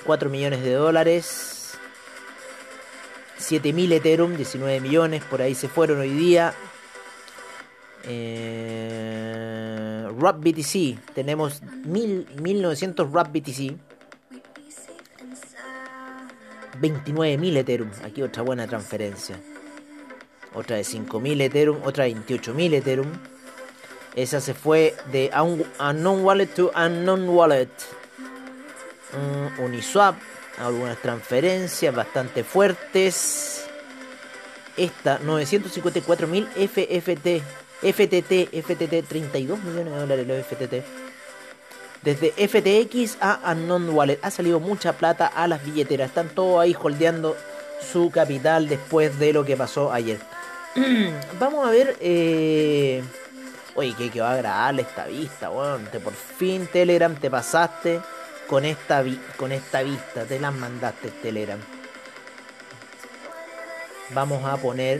4 0.05 0.29
millones 0.29 0.63
de 0.63 0.73
dólares. 0.73 1.58
7.000 3.39 3.91
Ethereum. 3.93 4.35
19 4.35 4.79
millones. 4.81 5.23
Por 5.23 5.41
ahí 5.41 5.55
se 5.55 5.67
fueron 5.67 5.99
hoy 5.99 6.09
día. 6.09 6.53
Eh, 8.03 8.59
BTC, 10.39 11.13
tenemos 11.13 11.61
1900 11.85 13.11
RAP 13.11 13.33
BTC. 13.33 13.75
29.000 16.81 17.57
Ethereum, 17.57 17.89
aquí 18.03 18.21
otra 18.21 18.41
buena 18.43 18.65
transferencia. 18.67 19.37
Otra 20.53 20.77
de 20.77 20.83
5.000 20.83 21.41
Ethereum, 21.41 21.77
otra 21.83 22.05
de 22.05 22.15
28.000 22.15 22.73
Ethereum. 22.73 23.11
Esa 24.15 24.39
se 24.39 24.53
fue 24.53 24.95
de 25.11 25.29
Unknown 25.79 26.23
Wallet 26.23 26.47
to 26.47 26.71
Unknown 26.75 27.29
Wallet. 27.29 27.69
Uniswap, 29.59 30.15
algunas 30.59 31.01
transferencias 31.01 31.95
bastante 31.95 32.43
fuertes. 32.43 33.65
Esta, 34.77 35.19
954.000 35.19 36.47
FFT. 36.67 37.41
FTT, 37.81 38.49
FTT, 38.61 39.07
32 39.07 39.63
millones 39.63 39.93
de 39.93 39.99
dólares 39.99 40.27
los 40.27 40.45
FTT. 40.45 40.83
Desde 42.01 42.31
FTX 42.31 43.17
a 43.21 43.51
Unknown 43.51 43.89
Wallet 43.89 44.19
ha 44.21 44.31
salido 44.31 44.59
mucha 44.59 44.93
plata 44.93 45.27
a 45.27 45.47
las 45.47 45.63
billeteras. 45.63 46.09
Están 46.09 46.29
todos 46.29 46.61
ahí 46.61 46.75
holdeando 46.79 47.35
su 47.81 48.09
capital 48.11 48.67
después 48.67 49.17
de 49.19 49.33
lo 49.33 49.45
que 49.45 49.57
pasó 49.57 49.91
ayer. 49.91 50.19
Vamos 51.39 51.67
a 51.67 51.71
ver. 51.71 51.97
Eh... 51.99 53.03
Oye, 53.75 53.93
que, 53.95 54.19
va 54.19 54.31
a 54.31 54.33
agradable 54.33 54.81
esta 54.81 55.05
vista, 55.05 55.47
bueno, 55.47 55.87
por 56.03 56.11
fin 56.13 56.67
Telegram 56.67 57.15
te 57.15 57.29
pasaste 57.29 58.01
con 58.49 58.65
esta, 58.65 59.03
con 59.37 59.51
esta 59.51 59.83
vista. 59.83 60.25
Te 60.25 60.39
las 60.39 60.53
mandaste 60.53 61.09
Telegram. 61.21 61.59
Vamos 64.13 64.43
a 64.43 64.57
poner 64.57 64.99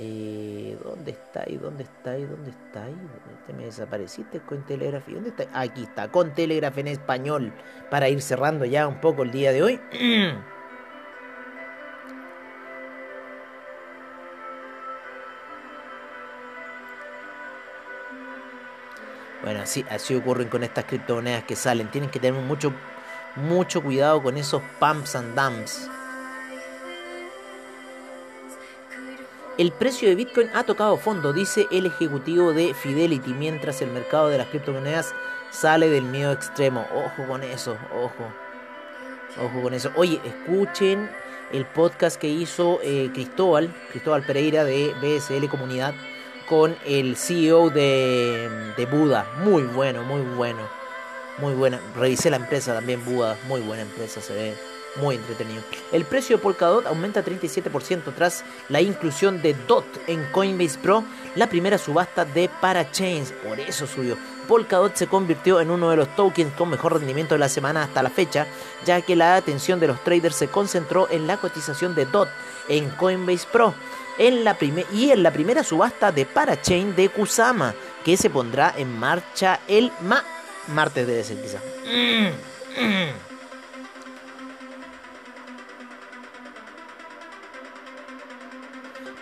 Eh, 0.00 0.78
¿Dónde 0.84 1.10
está 1.10 1.40
ahí? 1.40 1.56
¿Dónde 1.56 1.82
está 1.82 2.12
ahí? 2.12 2.24
¿Dónde 2.24 2.50
está 2.50 2.84
ahí? 2.84 2.94
Te 3.48 3.52
me 3.52 3.64
desapareciste 3.64 4.38
con 4.38 4.64
Telegraph. 4.64 5.08
¿Dónde 5.08 5.30
está? 5.30 5.48
Aquí 5.52 5.82
está, 5.82 6.06
con 6.08 6.32
Telegraph 6.34 6.78
en 6.78 6.86
español. 6.86 7.52
Para 7.90 8.08
ir 8.08 8.22
cerrando 8.22 8.64
ya 8.64 8.86
un 8.86 9.00
poco 9.00 9.24
el 9.24 9.32
día 9.32 9.50
de 9.50 9.62
hoy. 9.64 9.80
Bueno, 19.48 19.62
así, 19.62 19.82
así 19.88 20.14
ocurren 20.14 20.50
con 20.50 20.62
estas 20.62 20.84
criptomonedas 20.84 21.44
que 21.44 21.56
salen. 21.56 21.90
Tienen 21.90 22.10
que 22.10 22.20
tener 22.20 22.38
mucho, 22.38 22.70
mucho 23.34 23.82
cuidado 23.82 24.22
con 24.22 24.36
esos 24.36 24.60
pumps 24.78 25.16
and 25.16 25.34
dumps. 25.34 25.88
El 29.56 29.72
precio 29.72 30.06
de 30.06 30.16
Bitcoin 30.16 30.50
ha 30.54 30.64
tocado 30.64 30.98
fondo, 30.98 31.32
dice 31.32 31.66
el 31.70 31.86
ejecutivo 31.86 32.52
de 32.52 32.74
Fidelity, 32.74 33.32
mientras 33.32 33.80
el 33.80 33.90
mercado 33.90 34.28
de 34.28 34.36
las 34.36 34.48
criptomonedas 34.48 35.14
sale 35.50 35.88
del 35.88 36.04
miedo 36.04 36.30
extremo. 36.32 36.86
Ojo 36.94 37.26
con 37.26 37.42
eso, 37.42 37.78
ojo. 37.94 38.30
Ojo 39.42 39.62
con 39.62 39.72
eso. 39.72 39.90
Oye, 39.96 40.20
escuchen 40.26 41.08
el 41.52 41.64
podcast 41.64 42.20
que 42.20 42.28
hizo 42.28 42.80
eh, 42.82 43.08
Cristóbal, 43.14 43.74
Cristóbal 43.92 44.26
Pereira 44.26 44.64
de 44.64 44.92
BSL 45.00 45.48
Comunidad, 45.48 45.94
con 46.48 46.76
el 46.84 47.16
CEO 47.16 47.70
de, 47.70 48.48
de 48.76 48.86
Buda. 48.86 49.26
Muy 49.38 49.62
bueno, 49.62 50.02
muy 50.02 50.22
bueno. 50.22 50.60
Muy 51.38 51.54
buena. 51.54 51.80
Revisé 51.96 52.30
la 52.30 52.36
empresa 52.36 52.74
también, 52.74 53.04
Buda. 53.04 53.36
Muy 53.46 53.60
buena 53.60 53.82
empresa, 53.82 54.20
se 54.20 54.34
ve 54.34 54.54
muy 54.96 55.16
entretenido. 55.16 55.62
El 55.92 56.04
precio 56.04 56.36
de 56.36 56.42
Polkadot 56.42 56.86
aumenta 56.86 57.24
37% 57.24 58.14
tras 58.16 58.44
la 58.68 58.80
inclusión 58.80 59.40
de 59.42 59.54
DOT 59.54 59.84
en 60.06 60.24
Coinbase 60.32 60.78
Pro, 60.78 61.04
la 61.36 61.48
primera 61.48 61.78
subasta 61.78 62.24
de 62.24 62.50
Parachains. 62.60 63.32
Por 63.46 63.60
eso 63.60 63.86
subió. 63.86 64.16
Polkadot 64.48 64.96
se 64.96 65.06
convirtió 65.06 65.60
en 65.60 65.70
uno 65.70 65.90
de 65.90 65.96
los 65.96 66.16
tokens 66.16 66.52
con 66.54 66.70
mejor 66.70 66.94
rendimiento 66.94 67.34
de 67.34 67.40
la 67.40 67.48
semana 67.48 67.84
hasta 67.84 68.02
la 68.02 68.10
fecha, 68.10 68.46
ya 68.84 69.00
que 69.02 69.14
la 69.14 69.36
atención 69.36 69.78
de 69.78 69.88
los 69.88 70.02
traders 70.02 70.34
se 70.34 70.48
concentró 70.48 71.08
en 71.10 71.26
la 71.26 71.36
cotización 71.36 71.94
de 71.94 72.06
DOT 72.06 72.28
en 72.68 72.88
Coinbase 72.90 73.46
Pro 73.52 73.74
en 74.18 74.44
la 74.44 74.56
y 74.92 75.10
en 75.10 75.22
la 75.22 75.30
primera 75.30 75.62
subasta 75.62 76.12
de 76.12 76.26
Parachain 76.26 76.94
de 76.94 77.08
Kusama, 77.08 77.74
que 78.04 78.16
se 78.16 78.30
pondrá 78.30 78.74
en 78.76 78.98
marcha 78.98 79.60
el 79.68 79.90
ma 80.02 80.22
martes 80.68 81.06
de 81.06 81.24
ser 81.24 81.40
quizá. 81.40 81.58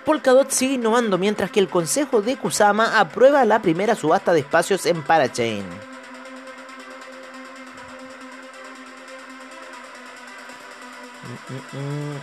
Polkadot 0.04 0.50
sigue 0.50 0.74
innovando 0.74 1.18
mientras 1.18 1.50
que 1.50 1.58
el 1.58 1.68
Consejo 1.68 2.22
de 2.22 2.36
Kusama 2.36 2.98
aprueba 2.98 3.44
la 3.44 3.60
primera 3.60 3.96
subasta 3.96 4.32
de 4.32 4.40
espacios 4.40 4.86
en 4.86 5.02
Parachain. 5.02 5.64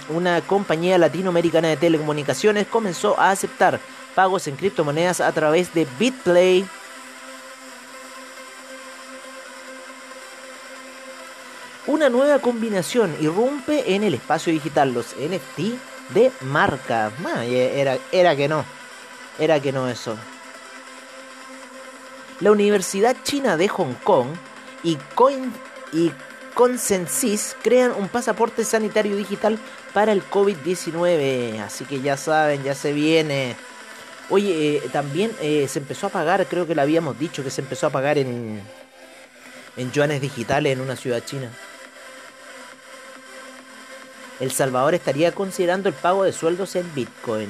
Una 0.10 0.42
compañía 0.42 0.98
latinoamericana 0.98 1.70
de 1.70 1.78
telecomunicaciones 1.78 2.68
comenzó 2.68 3.20
a 3.20 3.32
aceptar 3.32 3.80
pagos 4.16 4.48
en 4.48 4.56
criptomonedas 4.56 5.22
a 5.22 5.32
través 5.32 5.74
de 5.74 5.88
BitPlay. 6.00 6.66
Una 11.86 12.10
nueva 12.10 12.40
combinación 12.40 13.16
irrumpe 13.20 13.94
en 13.94 14.04
el 14.04 14.14
espacio 14.14 14.54
digital, 14.54 14.94
los 14.94 15.16
NFT 15.18 16.14
de 16.14 16.32
marca. 16.42 17.12
era, 17.46 17.98
era 18.12 18.36
que 18.36 18.48
no. 18.48 18.64
Era 19.38 19.60
que 19.60 19.72
no 19.72 19.90
eso. 19.90 20.16
La 22.40 22.52
Universidad 22.52 23.16
China 23.24 23.58
de 23.58 23.68
Hong 23.68 23.94
Kong 24.04 24.28
y, 24.84 24.96
Coin, 25.16 25.52
y 25.92 26.12
Consensys 26.54 27.56
crean 27.62 27.92
un 27.92 28.08
pasaporte 28.08 28.64
sanitario 28.64 29.16
digital 29.16 29.58
para 29.94 30.12
el 30.12 30.24
COVID-19. 30.24 31.60
Así 31.60 31.86
que 31.86 32.02
ya 32.02 32.18
saben, 32.18 32.64
ya 32.64 32.76
se 32.76 32.94
viene. 32.94 33.56
Oye, 34.30 34.78
eh, 34.78 34.90
también 34.92 35.32
eh, 35.42 35.68
se 35.68 35.80
empezó 35.80 36.08
a 36.08 36.10
pagar, 36.10 36.46
creo 36.48 36.66
que 36.66 36.76
lo 36.76 36.82
habíamos 36.82 37.20
dicho, 37.20 37.44
que 37.44 37.50
se 37.50 37.62
empezó 37.62 37.88
a 37.88 37.90
pagar 37.90 38.18
en, 38.18 38.62
en 39.78 39.92
yuanes 39.92 40.22
digitales 40.22 40.74
en 40.74 40.82
una 40.82 40.96
ciudad 40.96 41.24
china. 41.26 41.52
El 44.40 44.52
Salvador 44.52 44.94
estaría 44.94 45.32
considerando 45.32 45.90
el 45.90 45.96
pago 45.96 46.24
de 46.24 46.34
sueldos 46.34 46.76
en 46.76 46.94
Bitcoin. 46.94 47.50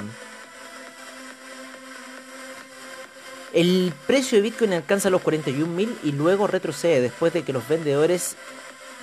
El 3.54 3.94
precio 4.08 4.38
de 4.38 4.42
Bitcoin 4.42 4.74
alcanza 4.74 5.12
los 5.12 5.22
41.000 5.22 5.98
y 6.04 6.12
luego 6.12 6.48
retrocede 6.48 7.02
después 7.02 7.34
de 7.34 7.44
que 7.44 7.54
los 7.54 7.68
vendedores 7.68 8.36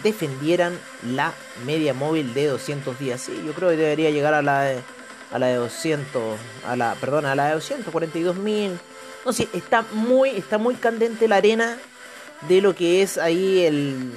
defendieran 0.03 0.79
la 1.07 1.33
media 1.65 1.95
móvil 1.95 2.35
de 2.35 2.47
200 2.47 2.99
días. 2.99 3.21
Sí, 3.21 3.43
yo 3.47 3.53
creo 3.53 3.71
que 3.71 3.77
debería 3.77 4.11
llegar 4.11 4.35
a 4.35 4.43
la 4.43 4.63
de, 4.63 4.81
a 5.33 5.39
la 5.39 5.47
de 5.47 5.57
200, 5.57 6.39
a 6.67 6.77
la, 6.77 6.95
perdón, 6.95 7.27
a 7.27 7.35
la 7.35 7.49
de 7.49 7.57
242.000. 7.57 8.79
No 9.25 9.33
sé, 9.33 9.49
está 9.53 9.85
muy, 9.93 10.31
está 10.31 10.59
muy 10.59 10.75
candente 10.75 11.29
la 11.29 11.37
arena 11.37 11.77
de 12.49 12.61
lo 12.61 12.75
que 12.75 13.03
es 13.03 13.19
ahí 13.19 13.65
el, 13.65 14.13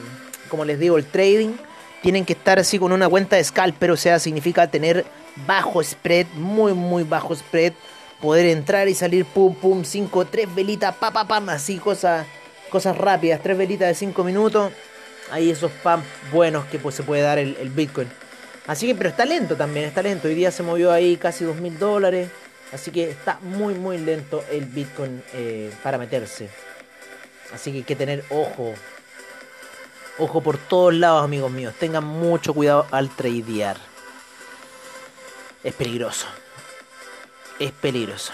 como 0.49 0.65
les 0.65 0.79
digo, 0.79 0.97
el 0.97 1.05
trading 1.05 1.53
tienen 2.01 2.25
que 2.25 2.33
estar 2.33 2.59
así 2.59 2.79
con 2.79 2.91
una 2.91 3.07
cuenta 3.07 3.37
de 3.37 3.43
scalper, 3.43 3.91
o 3.91 3.97
sea, 3.97 4.19
significa 4.19 4.67
tener 4.67 5.05
bajo 5.47 5.81
spread, 5.81 6.27
muy, 6.35 6.73
muy 6.73 7.03
bajo 7.03 7.35
spread, 7.35 7.73
poder 8.21 8.45
entrar 8.47 8.87
y 8.87 8.93
salir 8.93 9.25
pum, 9.25 9.55
pum, 9.55 9.83
5, 9.83 10.25
3 10.25 10.53
velitas, 10.53 10.95
pa, 10.95 11.11
pa, 11.11 11.25
pam, 11.27 11.49
así, 11.49 11.77
cosas, 11.77 12.25
cosas 12.69 12.97
rápidas, 12.97 13.41
3 13.41 13.57
velitas 13.57 13.87
de 13.87 13.95
5 13.95 14.23
minutos, 14.23 14.71
ahí 15.31 15.49
esos 15.49 15.71
pam 15.71 16.03
buenos 16.31 16.65
que 16.65 16.79
pues, 16.79 16.95
se 16.95 17.03
puede 17.03 17.21
dar 17.21 17.39
el, 17.39 17.69
Bitcoin. 17.69 18.09
Así 18.67 18.87
que, 18.87 18.95
pero 18.95 19.09
está 19.09 19.25
lento 19.25 19.55
también, 19.55 19.85
está 19.85 20.01
lento, 20.01 20.27
hoy 20.27 20.35
día 20.35 20.51
se 20.51 20.63
movió 20.63 20.91
ahí 20.91 21.17
casi 21.17 21.43
2 21.43 21.57
mil 21.57 21.77
dólares, 21.77 22.29
así 22.71 22.91
que 22.91 23.09
está 23.09 23.37
muy, 23.41 23.73
muy 23.73 23.97
lento 23.97 24.43
el 24.49 24.65
Bitcoin 24.65 25.21
eh, 25.33 25.71
para 25.83 25.97
meterse. 25.97 26.49
Así 27.53 27.71
que 27.71 27.77
hay 27.77 27.83
que 27.83 27.95
tener 27.95 28.23
ojo 28.29 28.73
Ojo 30.19 30.41
por 30.41 30.57
todos 30.57 30.93
lados, 30.93 31.23
amigos 31.23 31.51
míos. 31.51 31.73
Tengan 31.79 32.03
mucho 32.03 32.53
cuidado 32.53 32.85
al 32.91 33.09
tradear. 33.09 33.77
Es 35.63 35.73
peligroso. 35.73 36.27
Es 37.57 37.71
peligroso. 37.71 38.31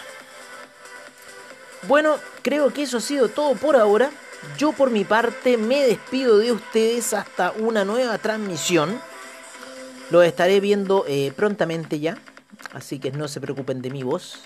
Bueno, 1.84 2.20
creo 2.42 2.74
que 2.74 2.84
eso 2.84 2.98
ha 2.98 3.02
sido 3.02 3.30
todo 3.30 3.56
por 3.56 3.78
ahora. 3.78 4.12
Yo 4.58 4.72
por 4.74 4.90
mi 4.90 5.04
parte 5.04 5.58
me 5.58 5.86
despido 5.86 6.38
de 6.38 6.52
ustedes 6.52 7.14
hasta 7.14 7.52
una 7.52 7.86
nueva 7.86 8.18
transmisión. 8.18 9.00
Lo 10.12 10.22
estaré 10.22 10.60
viendo 10.60 11.06
eh, 11.08 11.32
prontamente 11.36 12.00
ya. 12.00 12.18
Así 12.74 13.00
que 13.00 13.12
no 13.12 13.28
se 13.28 13.42
preocupen 13.42 13.82
de 13.82 13.90
mi 13.90 14.04
voz 14.04 14.40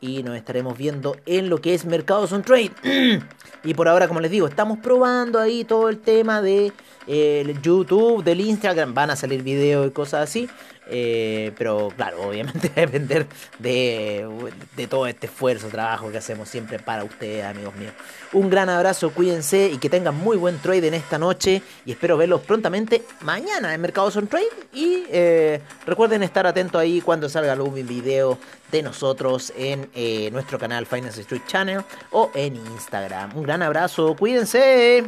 y 0.00 0.22
nos 0.22 0.36
estaremos 0.36 0.76
viendo 0.76 1.16
en 1.24 1.48
lo 1.48 1.60
que 1.60 1.74
es 1.74 1.84
Mercados 1.84 2.32
on 2.32 2.42
Trade. 2.42 2.72
y 3.64 3.74
por 3.74 3.88
ahora, 3.88 4.06
como 4.08 4.20
les 4.20 4.30
digo, 4.30 4.46
estamos 4.46 4.78
probando 4.78 5.40
ahí 5.40 5.64
todo 5.64 5.88
el 5.88 5.98
tema 5.98 6.42
de 6.42 6.72
eh, 7.06 7.54
YouTube, 7.62 8.22
del 8.22 8.40
Instagram, 8.40 8.92
van 8.92 9.10
a 9.10 9.16
salir 9.16 9.42
videos 9.42 9.86
y 9.86 9.90
cosas 9.90 10.28
así. 10.28 10.48
Eh, 10.86 11.52
pero 11.56 11.92
claro, 11.96 12.22
obviamente 12.28 12.68
va 12.76 12.82
a 12.82 12.86
depender 12.86 13.26
de, 13.58 14.52
de, 14.76 14.86
todo 14.86 15.06
este 15.06 15.26
esfuerzo, 15.26 15.68
trabajo 15.68 16.10
que 16.10 16.18
hacemos 16.18 16.48
siempre 16.48 16.78
para 16.78 17.04
ustedes, 17.04 17.44
amigos 17.44 17.74
míos. 17.76 17.92
Un 18.32 18.50
gran 18.50 18.68
abrazo, 18.68 19.10
cuídense 19.10 19.68
y 19.68 19.78
que 19.78 19.88
tengan 19.88 20.14
muy 20.16 20.36
buen 20.36 20.58
trade 20.58 20.88
en 20.88 20.94
esta 20.94 21.18
noche. 21.18 21.62
Y 21.86 21.92
espero 21.92 22.16
verlos 22.16 22.42
prontamente 22.42 23.02
mañana 23.22 23.74
en 23.74 23.80
Mercados 23.80 24.16
on 24.16 24.26
Trade. 24.26 24.44
Y 24.72 25.04
eh, 25.10 25.60
recuerden 25.86 26.22
estar 26.22 26.46
atentos 26.46 26.80
ahí 26.80 27.00
cuando 27.00 27.28
salga 27.28 27.52
algún 27.52 27.74
video 27.74 28.38
de 28.70 28.82
nosotros 28.82 29.52
en 29.56 29.88
eh, 29.94 30.30
nuestro 30.32 30.58
canal 30.58 30.84
Finance 30.86 31.20
Street 31.20 31.42
Channel 31.46 31.82
o 32.10 32.30
en 32.34 32.56
Instagram. 32.56 33.36
Un 33.36 33.44
gran 33.44 33.62
abrazo, 33.62 34.16
cuídense. 34.16 35.04